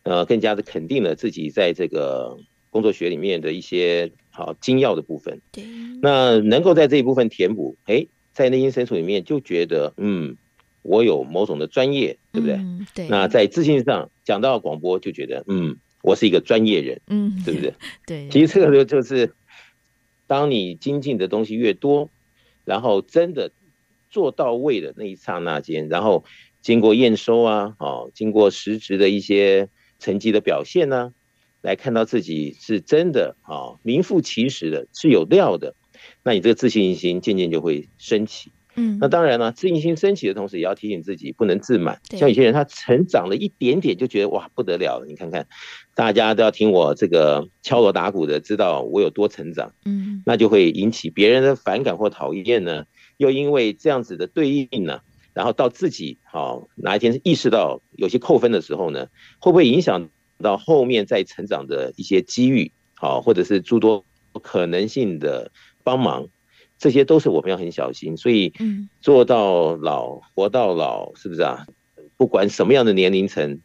[0.04, 2.38] 呃，更加的肯定了自己在这个
[2.70, 5.40] 工作学里面的一些好精要的部分。
[5.54, 5.64] 对，
[6.02, 10.36] 那能够在这一部分填补，哎，在内心深处里面就觉得，嗯，
[10.82, 12.56] 我有某种的专业，对不对？
[12.58, 13.08] 嗯，对。
[13.08, 17.74] 那在自信上讲到广播，就觉得，嗯，我是一个专业人，嗯，对不对？
[18.06, 18.28] 对。
[18.30, 19.34] 其实这个就就是。
[20.28, 22.10] 当你精进的东西越多，
[22.64, 23.52] 然后真的
[24.10, 26.24] 做到位的那一刹那间，然后
[26.62, 31.12] 经过验收啊，哦，经过实质的一些成绩的表现呢、啊，
[31.62, 35.76] 来看到自己是真的啊、哦，名副其实的，是有料的，
[36.24, 38.52] 那你这个自信心渐渐就会升起。
[38.76, 42.00] 嗯，那当然了，自信心升起的同时，也要提醒自己不能自满。
[42.12, 45.06] 像有些人，他成长了一点点，就觉得哇不得了了。
[45.06, 45.46] 你看看，
[45.94, 49.74] 大家都要听我这个敲锣打鼓的，知道我有多成长。
[49.84, 52.86] 嗯，那就会引起别人的反感或讨厌呢。
[53.18, 55.02] 又因为这样子的对应呢，
[55.34, 59.08] 然后到自己好哪一天意识到有些扣分的时候呢，
[59.40, 60.10] 会不会影响
[60.40, 62.72] 到后面再成长的一些机遇？
[62.96, 64.06] 好，或者是诸多
[64.42, 65.52] 可能性的
[65.84, 66.28] 帮忙？
[66.78, 68.54] 这些都是我们要很小心，所以
[69.02, 71.68] 做到老，活到老，是不是啊？
[72.18, 73.60] 不管什么样的年龄层，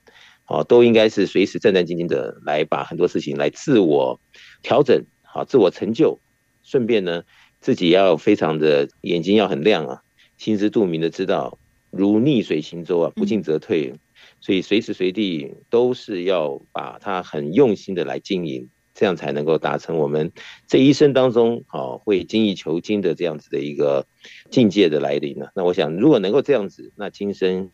[0.46, 4.20] 哦，都应该是随时战战兢兢的来把很多事情来自我
[4.62, 6.20] 调整，好，自我成就。
[6.62, 7.22] 顺便呢，
[7.60, 10.02] 自己要非常的眼睛要很亮啊，
[10.38, 11.58] 心知肚明的知道，
[11.90, 13.94] 如逆水行舟啊，不进则退。
[14.40, 18.68] 所以随时随地都是要把它很用心的来经营。
[18.98, 20.32] 这样才能够达成我们
[20.66, 24.06] 这一生当中，啊会精益求精的这样子的一个
[24.50, 25.48] 境界的来临呢。
[25.54, 27.70] 那我想，如果能够这样子，那今生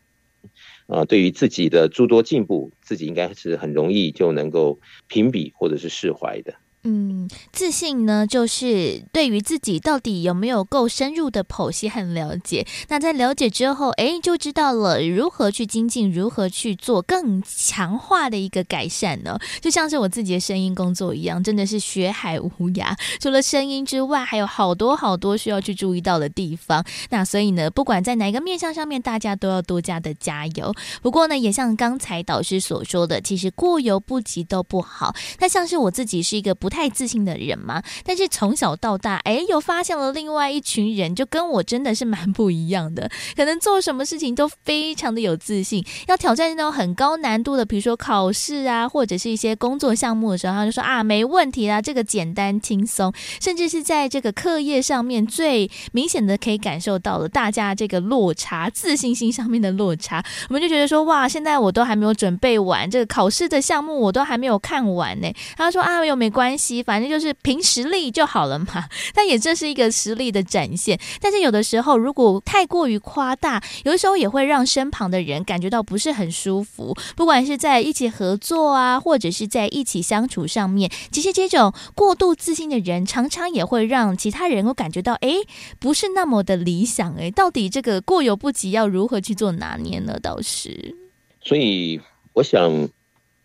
[0.89, 6.55] 啊，对于自己的诸多进步，自己应该是很容易就能够评比或者是释怀的。
[6.85, 12.67] 嗯，自信呢，就是对于自己到底有没有够深入的剖析和了解。
[12.89, 19.39] 那在了解之后，哎，就知道了如何去精进，如何去做更强化的一个改善呢？
[19.61, 22.97] 就像是我自己的声音工作一样，真的是学海无涯。
[23.21, 26.85] 除了声音之外，还有好多好多需要去注意到的地方。
[27.11, 30.75] 那所以呢，不管在哪一个面向上面，大家都要多加的加油。
[31.01, 35.15] 不过呢，也像刚才导师所说的，其实过犹不及都不好。
[35.39, 43.11] 那像是我自己是一个不太自信的人嘛，但是从小到大，哎，又发现了另外一群人，就跟我真的是蛮不一样的。
[43.37, 53.13] 可能做什么事情都非常的有自信，要挑战那种很高难度的，比如说考试啊，或者是一些工作项目的时候，他就说啊，没问题啦，这个简单轻松。
[53.39, 65.31] 甚至是在这个课业上面，最明显的可以感受到了大家这个落差，自信心上面的落差，我们就觉得说，哇，现在我都还没有准备完这个考试的项目，我都还没有看完呢。
[65.57, 66.62] 他说啊，又没关系。
[66.83, 70.99] 反正就是凭实力就好了嘛，但也这是一个实力的展现。
[71.21, 76.95] 但是有的时候如果太过于夸大，有的时候也会让身旁的人感觉到不是很舒服。
[77.17, 85.31] 不管是在一起合作啊，或者是在一起相处上面，其实这种过度自信的人，常常也会让其他人都感觉到，哎，
[85.79, 87.15] 不是那么的理想。
[87.15, 90.19] 哎，到底这个过犹不及要如何去做拿捏呢？
[90.23, 90.95] 倒是，
[91.41, 92.01] 所以
[92.35, 92.89] 我想，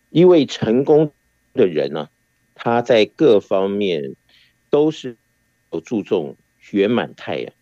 [0.09, 1.11] 一位成功
[1.53, 2.07] 的人呢、
[2.59, 4.15] 他在各方面
[4.69, 5.15] 都是
[5.71, 6.35] 有注重
[6.71, 7.53] 圆满态呀，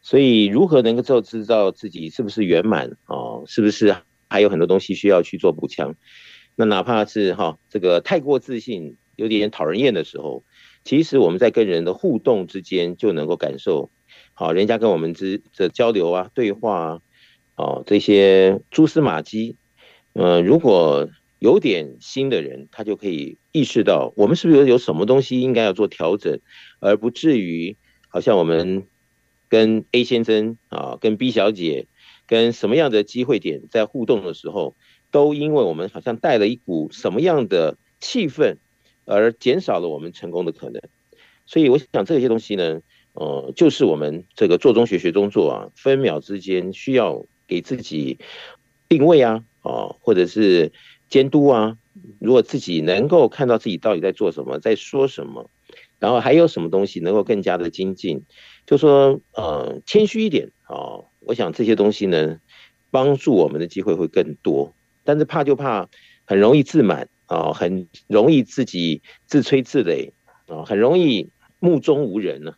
[0.00, 3.94] 所以如何能够做知道自己是不是圆满哦，是不是
[4.28, 5.94] 还有很多东西需要去做补强？
[6.56, 10.42] 那哪怕是哈这个太过自信，有点讨人厌的时候，
[10.84, 13.90] 其实我们在跟人的互动之间就能够感受，
[14.34, 17.00] 好，人家跟我们之的交流啊、对话啊，
[17.56, 19.56] 哦这些蛛丝马迹，
[20.14, 21.08] 嗯，如果。
[21.40, 26.38] 有点心的人，他就可以意识到，我们是不是有什么东西应该要做调整，
[26.80, 27.76] 而不至于
[28.08, 28.86] 好像我们
[29.48, 31.86] 跟 A 先生啊，跟 B 小姐，
[32.26, 34.76] 跟什么样的机会点在互动的时候，
[35.10, 38.56] 都因为我们好像带了一股什么样的气氛，
[39.06, 40.82] 而减少了我们成功的可能。
[41.46, 42.82] 所以我想这些东西呢，
[43.14, 48.18] 呃，就是我们这个做中学学中做啊，分秒之间需要给自己
[48.90, 50.70] 定位啊，啊，或者是。
[51.10, 51.76] 监督啊，
[52.20, 55.50] 如果自己能够看到自己到底在做什么，在说什么，
[55.98, 58.24] 然后还有什么东西能够更加的精进，
[58.64, 62.38] 就说呃谦虚一点啊、我想这些东西呢，
[62.90, 64.74] 帮助我们的机会会更多。
[65.02, 65.88] 但是怕就怕
[66.24, 70.12] 很容易自满啊、很容易自己自吹自擂
[70.46, 72.54] 啊、很容易目中无人呢。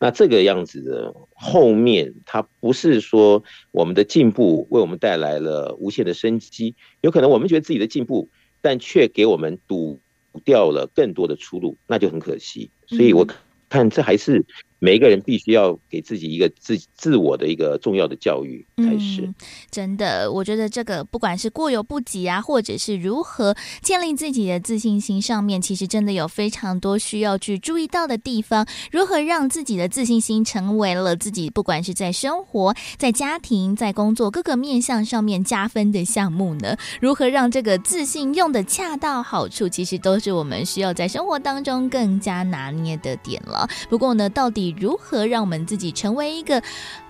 [0.00, 3.42] 那这个样子的后面，它不是说
[3.72, 8.28] 我们的进步为我们带来了无限的生机，有可能我们觉得自己的进步，
[8.60, 10.00] 但却给我们堵
[10.44, 12.70] 掉了更多的出路，那就很可惜。
[12.86, 13.26] 所以我
[13.68, 14.44] 看这还是
[14.78, 19.22] 每一个人必须要给自己一个自自我的一个重要的教育才是。
[19.22, 19.34] 嗯，
[19.70, 28.66] 真的，我觉得这个不管是过犹不及啊，或者是如何建立自己的自信心上面，其实真的有非常多需要去注意到的地方。
[28.92, 36.76] 如何让自己的自信心成为了自己不管是在生活、在家庭、在工作各个面向上面加分的项目呢？
[37.00, 43.68] 如何让这个自信用的恰到好处，其实都是我们需要在生活当中更加拿捏的点了。
[43.88, 46.62] 不过呢，到底如何让我们自己成为一个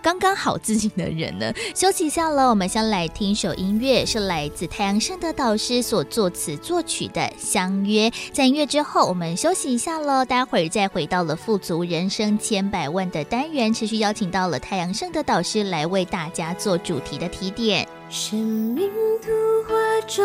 [0.03, 1.53] 刚刚好自己的人呢？
[1.75, 8.11] 休息一下了，我们先来听一首音乐，是来自太阳盛德导师所作词作曲的《相约》。
[8.33, 17.89] 在音乐之后，我们休息一下喽，待会儿再回到了富足人生千百万的单元，持续邀请到了太阳盛德导师来为大家做主题的提点。
[18.09, 18.91] 生命
[19.21, 20.25] 中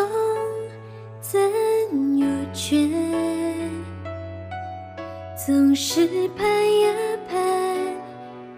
[1.21, 1.39] 怎
[2.17, 2.87] 有缺？
[5.45, 6.93] 总是盼呀
[7.29, 7.37] 盼，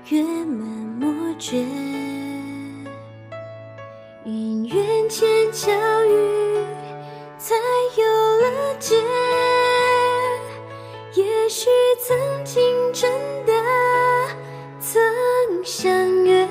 [0.09, 0.67] 月满
[0.99, 1.57] 莫绝。
[4.23, 5.71] 因缘前巧
[6.05, 6.13] 遇，
[7.39, 7.55] 才
[7.97, 8.05] 有
[8.41, 8.95] 了结。
[11.15, 11.71] 也许
[12.05, 12.15] 曾
[12.45, 12.61] 经
[12.93, 13.11] 真
[13.47, 13.53] 的
[14.79, 15.01] 曾
[15.63, 15.91] 相
[16.23, 16.47] 约，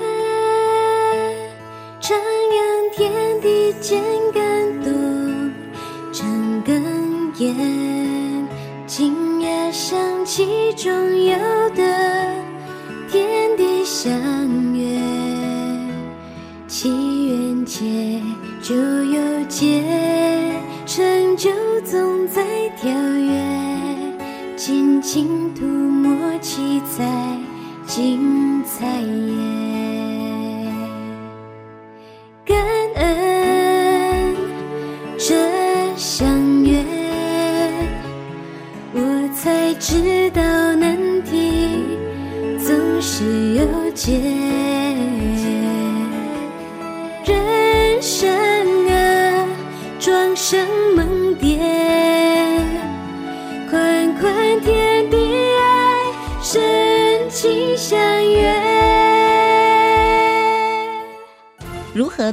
[2.01, 4.93] 徜徉天地间感动，
[6.13, 6.27] 长
[6.65, 6.73] 哽
[7.39, 7.55] 咽，
[10.37, 11.39] 其中有
[11.77, 12.35] 的
[13.09, 14.13] 天地相
[14.75, 15.01] 约，
[16.67, 18.21] 祈愿结
[18.61, 19.81] 就有结，
[20.87, 21.53] 成就
[21.85, 23.41] 总在跳跃，
[24.57, 27.39] 尽情涂抹七彩
[27.87, 29.44] 精彩耶，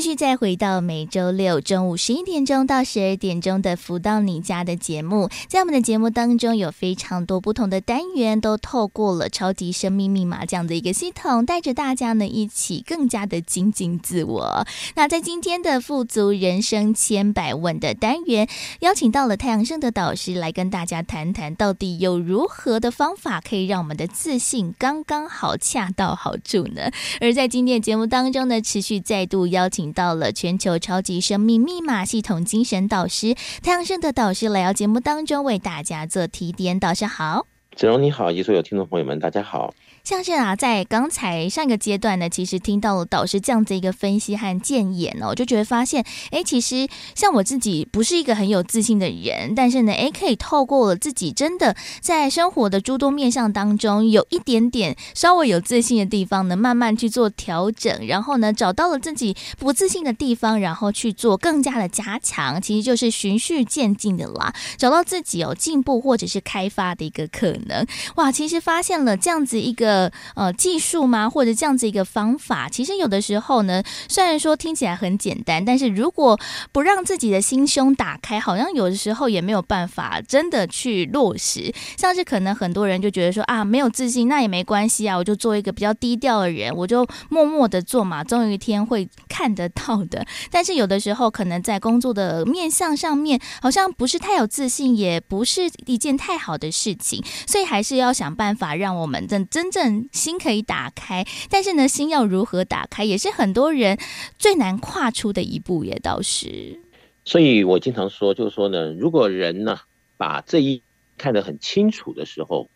[0.00, 14.66] 继续再回到每周六中午十一点钟到十二点钟的“福到你家”的节目，在我们的节目当中有非常多不同的单元，都透过了超级生命密码这样的一个系统，带着大家呢一起更加的精进自我。
[14.94, 18.48] 那在今天的“富足人生千百问”的单元，
[18.78, 26.90] 邀请到了太阳盛的导师来跟大家谈谈，到底有如何的方法可以让我们的自信刚刚好、恰到好处呢？
[27.20, 29.89] 而在今天的节目当中呢，持续再度邀请。
[29.92, 36.80] 到了全球超级生命密码系统精神导师太阳盛德导师来到节目当中为大家做提点。
[36.80, 37.46] 导师好，
[37.80, 39.72] 子荣你好，以及所有听众朋友们，大家好。
[40.04, 67.69] 像是啊，在刚才上一个阶段呢，其实听到了导师这样子一个分析和建言呢哦，就觉得发现，哎，其实像我自己不是一个很有自信的人，但是呢，哎，可以透过了自己真的在生活的诸多面向当中，有一点点稍微有自信的地方呢，慢慢去做调整，然后呢，找到了自己不自信的地方，然后去做更加的加强，其实就是循序渐进的啦，找到自己有进步或者是开发的一个可能。
[68.16, 70.10] 哇，其实发现了这样子一个。
[70.34, 71.28] 呃技术吗？
[71.28, 76.38] 或者这样子一个方法，其实有的时候呢，虽然说听起来很简单，但是如果
[76.72, 81.72] 不让自己的心胸打开，好像有的时候也没有办法真的去落实。
[81.96, 90.26] 像是可能很多人就觉得说啊，没有自信那也没关系啊，我就做一个比较低调的人，我就默默的做嘛，总有一天会看得到的。
[90.50, 100.08] 但是有的时候可能在工作的面向上面，好像不是太有自信，也不是一件太好的事情，所以还是要想办法让我们真真正。
[100.12, 103.98] 心可以打开，但是呢，心要如何打开，也是很多人
[104.38, 106.78] 最难跨出的一步，也倒是。
[107.24, 109.80] 所以我经常说，就是说呢，如果人呢
[110.16, 110.80] 把这一
[111.18, 112.70] 看得很清楚的时候，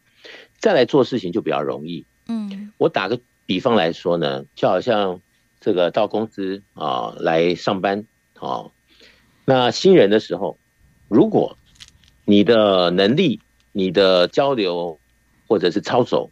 [0.58, 2.04] 再来做事情就比较容易。
[2.26, 5.20] 嗯，我打个比方来说呢，就好像
[5.60, 8.04] 这个到公司啊来上班
[8.40, 8.64] 啊，
[9.44, 10.58] 那新人的时候，
[11.06, 11.56] 如果
[12.24, 13.40] 你的能力、
[13.76, 15.00] 你的交流
[15.48, 16.30] 或者是操守，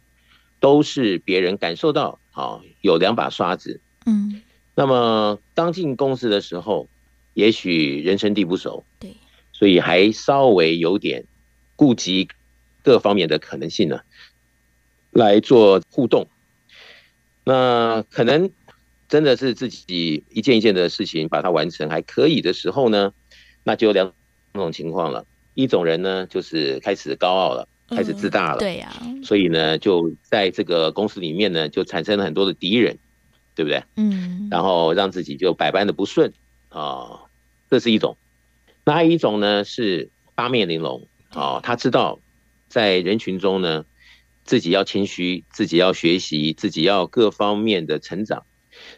[0.61, 4.41] 都是别人感受到，好有两把刷子，嗯，
[4.75, 6.87] 那么刚进公司的时候，
[7.33, 9.13] 也许人生地不熟，对，
[9.51, 11.25] 所以还稍微有点
[11.75, 12.29] 顾及
[12.81, 13.99] 各方面的可能性呢，
[15.11, 16.29] 来做互动。
[17.43, 18.49] 那可能
[19.09, 23.13] 真的是自己一件一件的事情把它完成还可以的时候呢，
[23.65, 24.13] 那就两
[24.53, 25.25] 种情况了。
[25.53, 28.91] 一种人呢，就是开始高傲了，开始自大了，对呀，
[29.23, 32.97] 所以呢，就在这个公司里面呢，就产生了很多的敌人，
[33.55, 33.83] 对不对？
[33.95, 36.33] 嗯，然后让自己就百般的不顺
[36.69, 37.21] 啊，
[37.69, 38.17] 这是一种。
[38.83, 42.19] 那还有一种呢，是八面玲珑啊，他知道
[42.67, 43.85] 在人群中呢，
[44.43, 48.43] 自己要谦虚，自己要学习，自己要各方面的成长，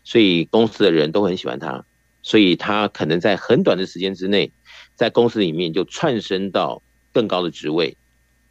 [0.04, 1.86] 所以公司的人都很喜欢他，
[2.24, 4.52] 所以他可能在很短的时间之内。
[4.96, 6.82] 在公司里面就窜升到
[7.14, 7.96] 更高的职位，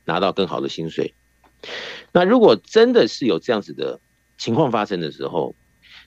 [0.05, 1.15] 拿到更好的薪水。
[2.13, 3.99] 那如果真的是有这样子的
[4.37, 5.55] 情况发生的时候，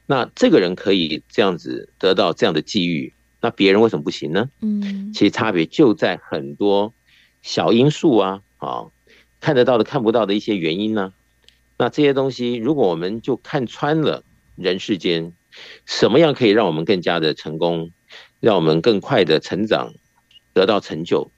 [0.06, 3.12] 那这个人可以这样子得到这样的际遇，
[3.42, 4.50] 那别人为什么不行呢？
[4.62, 6.94] 嗯，其实差别就在很多
[7.42, 8.86] 小因素啊，啊，
[9.42, 11.14] 看得到的、看不到的一些原因呢。
[11.78, 14.24] 那这些东西，如果我们就看穿了
[14.56, 15.34] 人世间，
[15.86, 17.92] 什么样可以让我们更加的成功，
[18.40, 19.94] 让我们更快的成长。
[20.58, 21.32] 得到成就，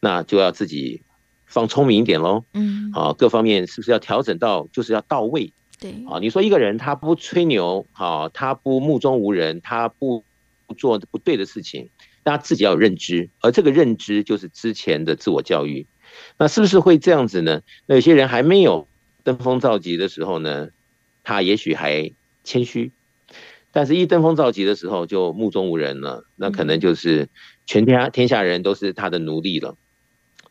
[0.00, 1.02] 那就要自己
[1.46, 2.44] 放聪明一点喽。
[2.54, 5.52] 嗯，好，各方面是不是要调整到，就是要到位？
[5.78, 10.24] 对，啊，你说一个人他不吹牛，好，他不目中无人，他不
[10.66, 11.90] 不做不对的事情，
[12.22, 15.86] 大家自己要有认知，而这个认知就是之前的自我教育。
[16.38, 17.60] 那是不是会这样子呢？
[17.86, 18.88] 那有些人还没有
[19.22, 20.68] 登峰造极的时候呢，
[21.22, 22.10] 他也许还
[22.42, 22.90] 谦虚，
[23.78, 27.28] 但是一登峰造极的时候就目中无人了，那可能就是。
[27.70, 29.76] 全天下天下人都是他的奴隶了，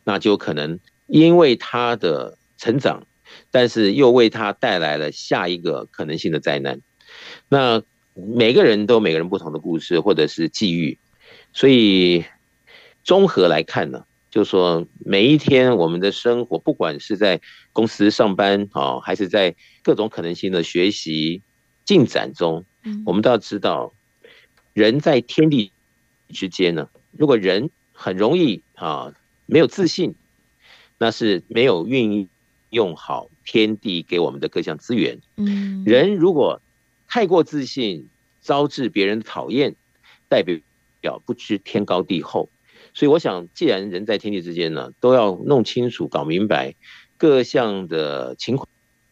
[0.04, 3.08] 那就可能因为他的成长，
[3.50, 6.80] 但是又为他带来了下一个可能性的灾难。
[7.48, 7.82] 那
[8.14, 10.96] 每个人都每个人不同的故事或者是际遇，
[11.52, 12.24] 所以
[13.02, 17.40] 综合来看呢，就说每一天我们的生活，不管是在
[17.72, 21.42] 公司上班啊，还是在各种可能性的学习
[21.84, 22.64] 进展中，
[23.04, 23.92] 我们都要知道，
[24.72, 25.72] 人在天地
[26.28, 26.88] 之间呢。
[27.12, 29.12] 如果人很容易啊
[29.46, 30.14] 没有自信，
[30.98, 32.28] 那是没有运
[32.70, 35.20] 用好天地给我们的各项资源。
[35.36, 36.60] 嗯，人如果
[37.08, 38.08] 太过自信，
[38.42, 39.74] 招致别人讨厌，
[40.28, 42.50] 代表不知天高地厚。
[42.94, 46.74] 所以我想，既然人在天地之间呢，都要弄清楚、搞明白
[47.16, 48.56] 各项的情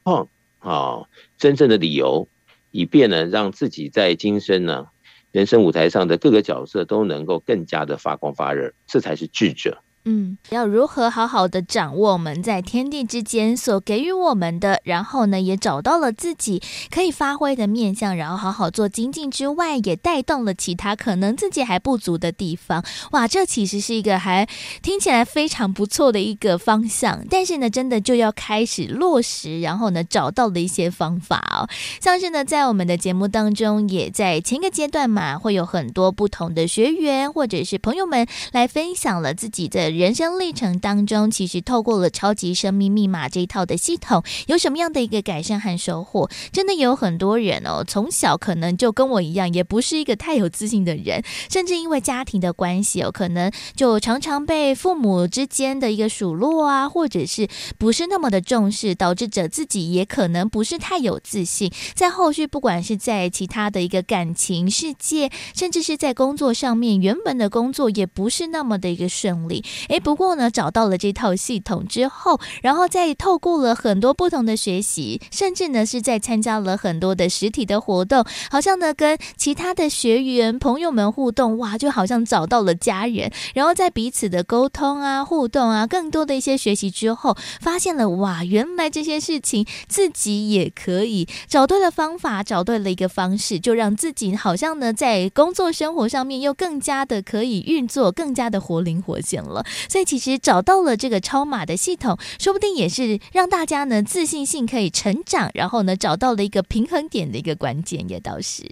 [0.03, 1.09] 况啊，
[1.39, 2.29] 真正的理由，
[2.77, 4.87] 以便呢让自己在今生呢。
[5.33, 9.83] 人生舞台上的各个角色都能够更加的发光发热，这才是智者。
[10.09, 22.85] 嗯，要如何好好的掌握我们在天地之间所给予我们的，然后呢，也找到了自己可以发挥的面向，然后好好做精进之外，也带动了其他可能自己还不足的地方。
[23.11, 24.47] 哇，这其实是一个还
[24.81, 31.69] 听起来非常不错的一个方向，但是呢，真的就要开始落实，然后呢，找到了一些方法哦。
[32.01, 39.96] 像是呢，在我们的节目当中，也在前个阶段嘛，会有很多不同的学员或者是朋友们来分享了自己的。
[39.97, 46.29] 人生历程当中，其实透过了超级生命密码这一套的系统，有什么样的一个改善和收获？
[46.53, 61.73] 真的有很多人哦，从小可能就跟我一样，也不是一个太有自信的人，甚至因为家庭的关系哦，可能就常常被父母之间的一个数落啊，或者是不是那么的重视，导致着自己也可能不是太有自信。
[61.95, 69.65] 在后续，不管是在其他的一个感情世界，甚至是在工作上面，原本的工作也不是那么的一个顺利。
[69.89, 83.31] 诶，不过呢，找到了这套系统之后，然后再透过了很多不同的学习，甚至呢是在参加了很多的实体的活动，好像呢跟其他的学员朋友们互动，哇，就好像找到了家人。
[83.55, 99.65] 然后在彼此的沟通啊、互动啊，更多的一些学习之后，发现了哇，原来这些事情自己也可以找对了方法，找对了一个方式，就让自己好像呢在工作生活上面又更加的可以运作，更加的活灵活现了。
[99.89, 108.65] 所以其实找到了这个超码的系统，说不定也是让大家呢自信心可以成长，然后呢找到了一个平衡点的一个关键，也倒是。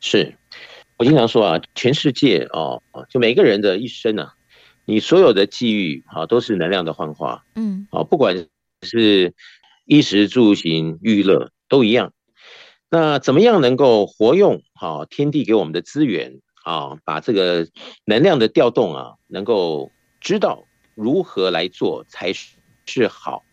[0.00, 0.34] 是，
[0.96, 4.34] 我经常说啊，全世界哦，就每个人的一生啊，
[4.84, 7.44] 你所有的际遇啊，都是能量的幻化。
[7.54, 8.46] 嗯，啊，不管
[8.82, 9.32] 是
[9.84, 12.12] 衣食住行娱乐都一样。
[12.90, 16.96] 那怎么样能够活用好天地给我们的资源啊？
[17.04, 17.68] 把这个
[18.04, 19.90] 能量的调动啊，能够。
[20.22, 23.44] 知道如何来做才是好，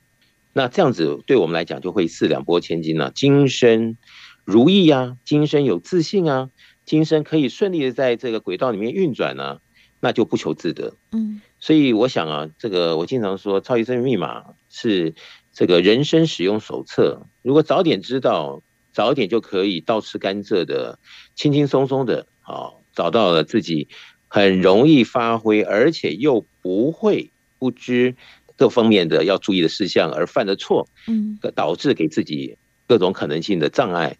[0.53, 3.11] 那这样子对我们来讲就会四两拨千斤了、啊。
[3.13, 3.97] 今生
[4.45, 6.49] 如意啊，今生有自信啊，
[6.85, 9.59] 今生可以顺利的在这个轨道里面运转呢、啊。
[10.01, 10.95] 那就不求自得。
[11.11, 15.13] 嗯，所以我想啊，这个我经常说，超级生命密码是
[15.51, 17.27] 这个人生使用手册。
[17.41, 18.63] 如果早点知道，
[18.93, 20.99] 早点就可以倒吃甘蔗的，
[21.35, 23.89] 轻轻松松的，啊，找到了自己
[24.29, 28.15] 很容易发挥，而且又不会不知
[28.55, 34.17] 各方面的要注意的事项而犯的错，嗯，导致给自己各种可能性的障碍。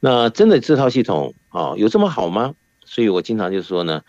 [0.00, 2.56] 那真的这套系统啊，有这么好吗？
[2.84, 4.02] 所以我经常就说呢，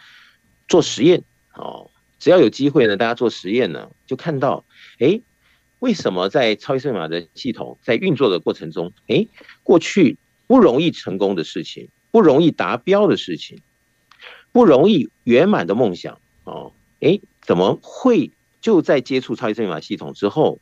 [0.68, 1.22] 做实验
[1.54, 4.66] 哦，只要有机会呢，大家做实验呢，就看到，
[4.98, 5.22] 哎，
[5.78, 9.28] 为什么在超级生命密码的系统在运作的过程中，哎，
[9.62, 10.18] 过去
[10.48, 13.60] 不容易成功的事情，不容易达标的事情，
[14.52, 16.72] 不容易圆满的梦想哦，
[17.02, 18.32] 哎，怎么会
[18.62, 20.60] 就在接触超级密码系统之后，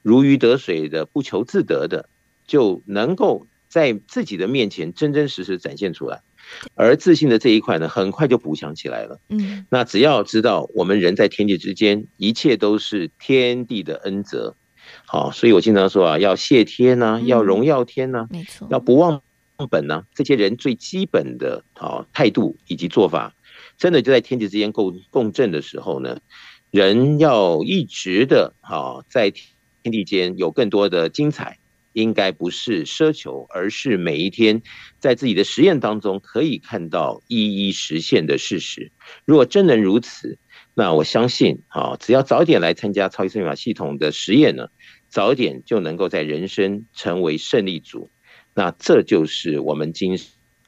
[0.00, 2.08] 如鱼得水的，不求自得的，
[2.46, 6.22] 就能够在自己的面前真真实实展现出来？
[6.74, 9.20] 而自信的这一块呢，很快就补强起来了。
[9.28, 14.56] 嗯，那只要知道我们人在天地之间，一切都是天地的恩泽。
[15.06, 19.20] 好，所以我经常说啊，要谢天呐、啊，要荣耀天呐、啊，没错，要不忘
[19.70, 20.04] 本呐、啊。
[20.14, 23.34] 这些人最基本的啊态度以及做法，
[23.80, 26.20] 真的就在天地之间共共振的时候呢，
[26.70, 31.58] 人要一直的啊在天地间有更多的精彩。
[31.92, 34.62] 应该不是奢求，而是每一天
[35.00, 38.92] 在自己的实验当中可以看到一一实现的事实。
[39.24, 40.38] 如果真能如此，
[40.74, 44.68] 那我相信啊，只要早点来参加超级生命法系统的实验呢，
[45.08, 48.08] 早点就能够在人生成为胜利组。
[48.54, 50.16] 那这就是我们今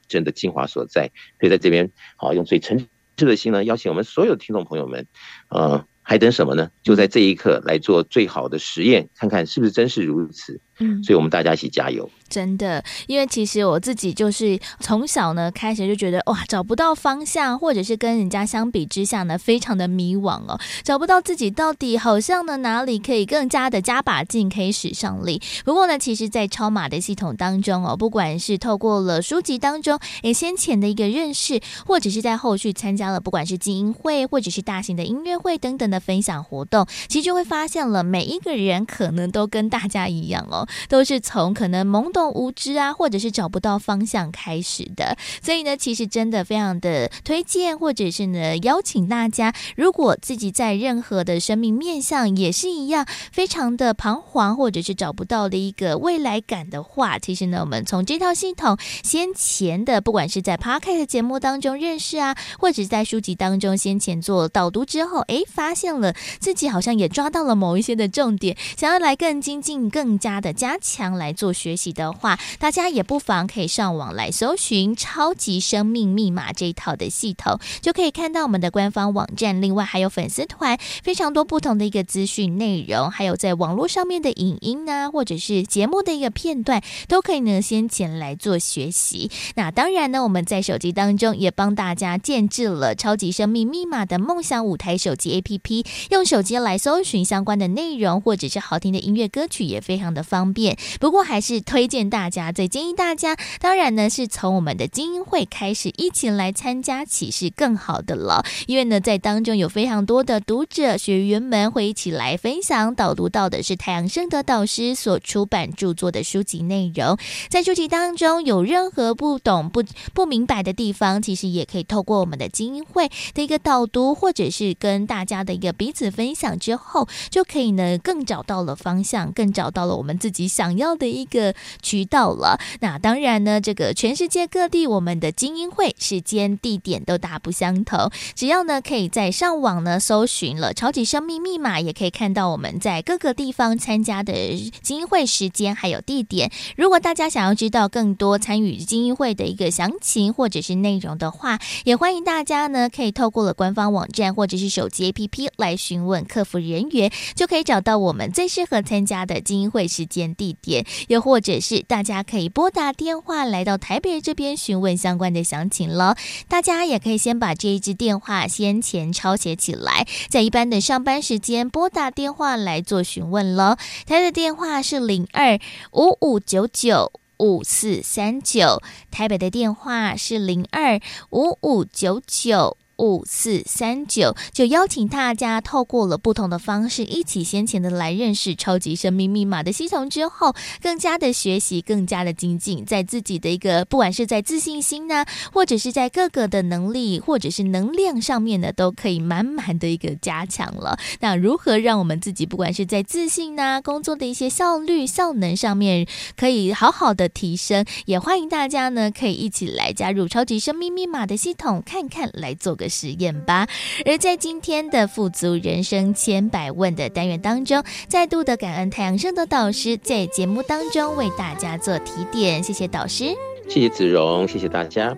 [0.09, 1.09] 生的精华所在。
[1.39, 2.85] 所以在这边，好，用最诚
[3.25, 5.07] 的心呢，邀请我们所有听众朋友们，
[5.49, 6.69] 呃，还等什么呢？
[6.81, 10.59] 就在这一刻来做最好的实验，看看是不是真是如此。
[10.79, 12.09] 嗯，所以我们大家一起加油。
[12.29, 25.39] 真的，因为其实我自己就是从小呢开始就觉得哇，找不到方向，或者是跟人家相比之下呢，非常的迷惘哦，找不到自己到底好像呢哪里可以更加的加把劲，可以使上力。
[25.63, 42.33] 不过呢，其实，在超马的系统当中哦，不管是透过了书籍当中诶先前的一个认识，或者是在后续参加了不管是精英会或者是大型的音乐会等等的分享活动，其实就会发现了每一个人可能都跟大家一样哦，都是从可能懵懂。
[42.33, 72.13] 无知啊，或者是找不到方向开始的，所以呢，其实真的非常的推荐，或者是呢，邀请大家，如果自己在任何的生命面向也是一样，非常的彷徨，或者是找不到的一个未来感的话，其实呢，我们从这套系统先前的，不管是在 Podcast 节目当中认识啊，或者是在书籍当中先前做导读之后，哎，发现了自己好像也抓到了某一些的重点，想要来更精进、更加的加强来做学习的。
[72.13, 79.61] 话，大家也不妨可以上网来搜寻“超级生命密码”这一套的系统，就可以看到我们的官方网站。
[79.61, 89.31] 另外还有粉丝团，非常多不同的一个资讯内容，还有在网络上面的影音啊，或者是节目的一个片段，都可以呢先前来做学习。
[89.55, 100.77] 那当然呢，我们在手机当中也帮大家建置了“超级生命密码”的梦想舞台手机 APP，用手机来搜寻相关的内容，或者是好听的音乐歌曲，也非常的方方便。
[100.99, 102.03] 不过还是推荐。
[102.09, 108.43] 大家最建议大家，当然呢是从我们的精英会开始一起来参加起是更好的了。
[108.67, 117.17] 因为呢，在当中有非常多的读者学员们会一起来分享导读到的是太阳盛德导师所出版著作的书籍内容。
[117.49, 119.81] 在书籍当中有任何不懂不
[120.13, 131.53] 不明白的地方，其实也可以透过我们的精英会的一个导读，或者是跟大家的一个彼此分享之后，就可以呢更找到了方向，更找到了我们自己己想要的一个。
[131.81, 144.33] 渠道了，那当然呢，这个全世界各地我们的精英会时间地点都大不相同，只要呢可以在上网呢搜寻了超级生命密码，也可以看到我们在各个地方参加的
[144.81, 146.51] 精英会时间还有地点。
[146.77, 161.83] 如果大家想要知道更多参与精英会的一个详情或者是内容的话，也欢迎大家呢可以透过了官方网站或者是手机 APP 来询问客服人员，就可以找到我们最适合参加的精英会时间地点，又或者是。
[161.87, 166.15] 大家可以拨打电话来到台北这边询问相关的详情了。
[166.47, 173.77] 大家也可以先把这一支电话先前抄写起来，在一般的上班时间拨打电话来做询问了。
[174.05, 175.59] 他的电话是零二
[175.91, 180.99] 五五九九五四三九，台北的电话是零二
[181.31, 182.77] 五五九九。
[183.03, 200.97] 五四三九，就邀请大家透过了不同的方式，一起先前的来认识超级生命密码的系统之后，更加的学习，更加的精进，在自己的一个不管是在自信心呢，或者是在各个的能力或者是能量上面呢，都可以满满的一个加强了。
[201.19, 207.85] 那如何让我们自己不管是在自信呢，工作的一些效率、效能上面，可以好好的提升？
[208.05, 213.67] 也欢迎大家呢，可以一起来加入超级生命密码的系统，看看来做个实验吧。
[214.05, 223.33] 而在今天的富足人生千百问的单元当中，再度的感恩太阳升的导师在节目当中为大家做提点，谢谢导师，
[223.67, 225.17] 谢谢子荣，谢谢大家。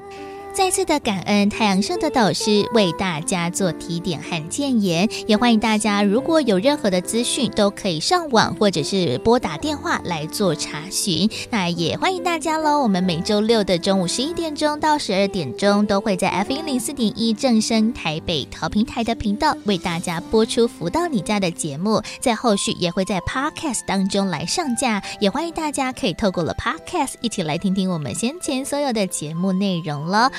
[0.55, 11.29] 再次的感恩太阳盛的导师为大家做提点和建言，也欢迎大家如果有任何的资讯，都可以上网或者是拨打电话来做查询。
[11.49, 30.31] 那也欢迎大家喽，我们每周六的中午十一点钟到十二点钟，都会在 F 一零四点一正声台北调平台的频道为大家播出《福到你家》的节目，在后续也会在 Podcast 当中来上架，也欢迎大家可以透过了 Podcast 一起来听听我们先前所有的节目内容喽。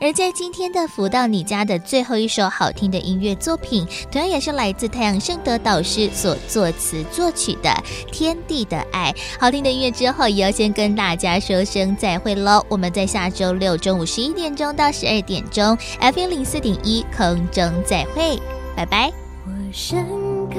[0.00, 7.68] 而在今天的福到你家的最后一首好听的音乐作品，同样也是来自太阳盛德导师所作词作曲的
[8.10, 9.12] 《天地的爱》。
[9.38, 12.64] 好听的音乐之后，也要先跟大家说声再会喽。
[12.68, 18.40] 我们在下周六中午十一点钟到十二点钟，FM 零四点一空中再会，
[18.74, 19.12] 拜拜。
[19.44, 20.06] 我深
[20.48, 20.56] 刻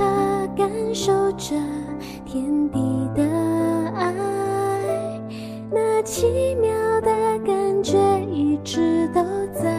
[0.56, 1.56] 感受着
[2.26, 2.80] 天地
[3.16, 3.24] 的
[3.96, 4.14] 爱，
[5.74, 6.70] 那奇妙
[7.02, 7.10] 的
[7.46, 7.98] 感觉。
[8.30, 9.76] 一直都在，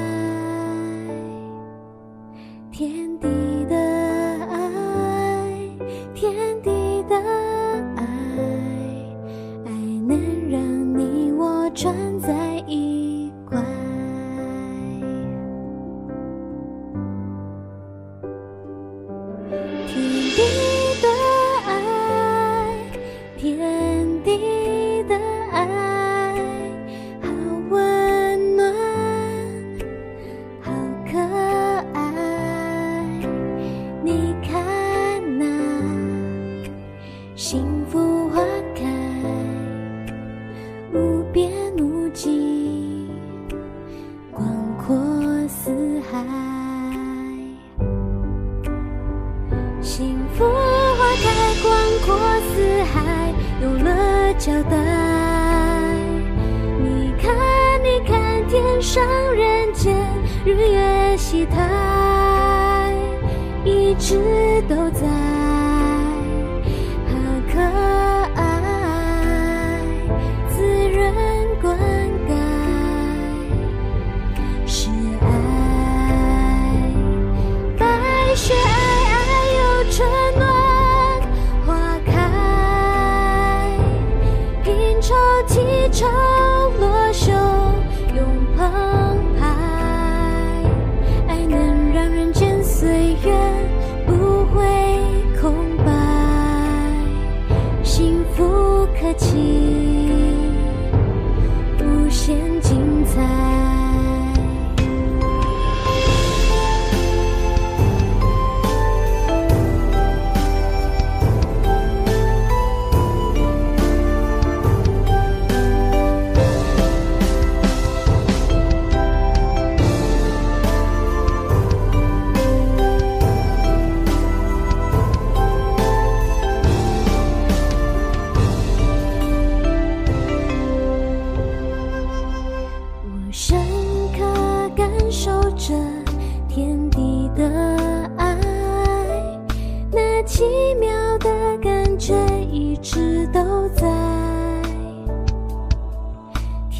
[2.70, 2.90] 天
[3.20, 3.28] 地
[3.68, 3.76] 的
[4.50, 5.52] 爱，
[6.14, 7.16] 天地的
[7.96, 8.04] 爱，
[9.64, 9.70] 爱
[10.06, 10.18] 能
[10.50, 12.32] 让你我穿在
[12.66, 13.62] 一块。
[19.86, 20.02] 天
[20.34, 20.42] 地
[21.02, 21.08] 的
[21.66, 21.70] 爱，
[23.36, 24.61] 天地。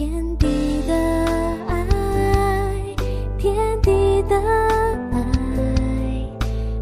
[0.05, 0.95] 天地的
[1.69, 1.87] 爱
[3.39, 4.37] 天地的
[5.13, 5.21] 爱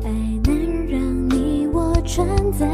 [0.05, 0.11] 爱
[0.45, 2.67] 能让你我存在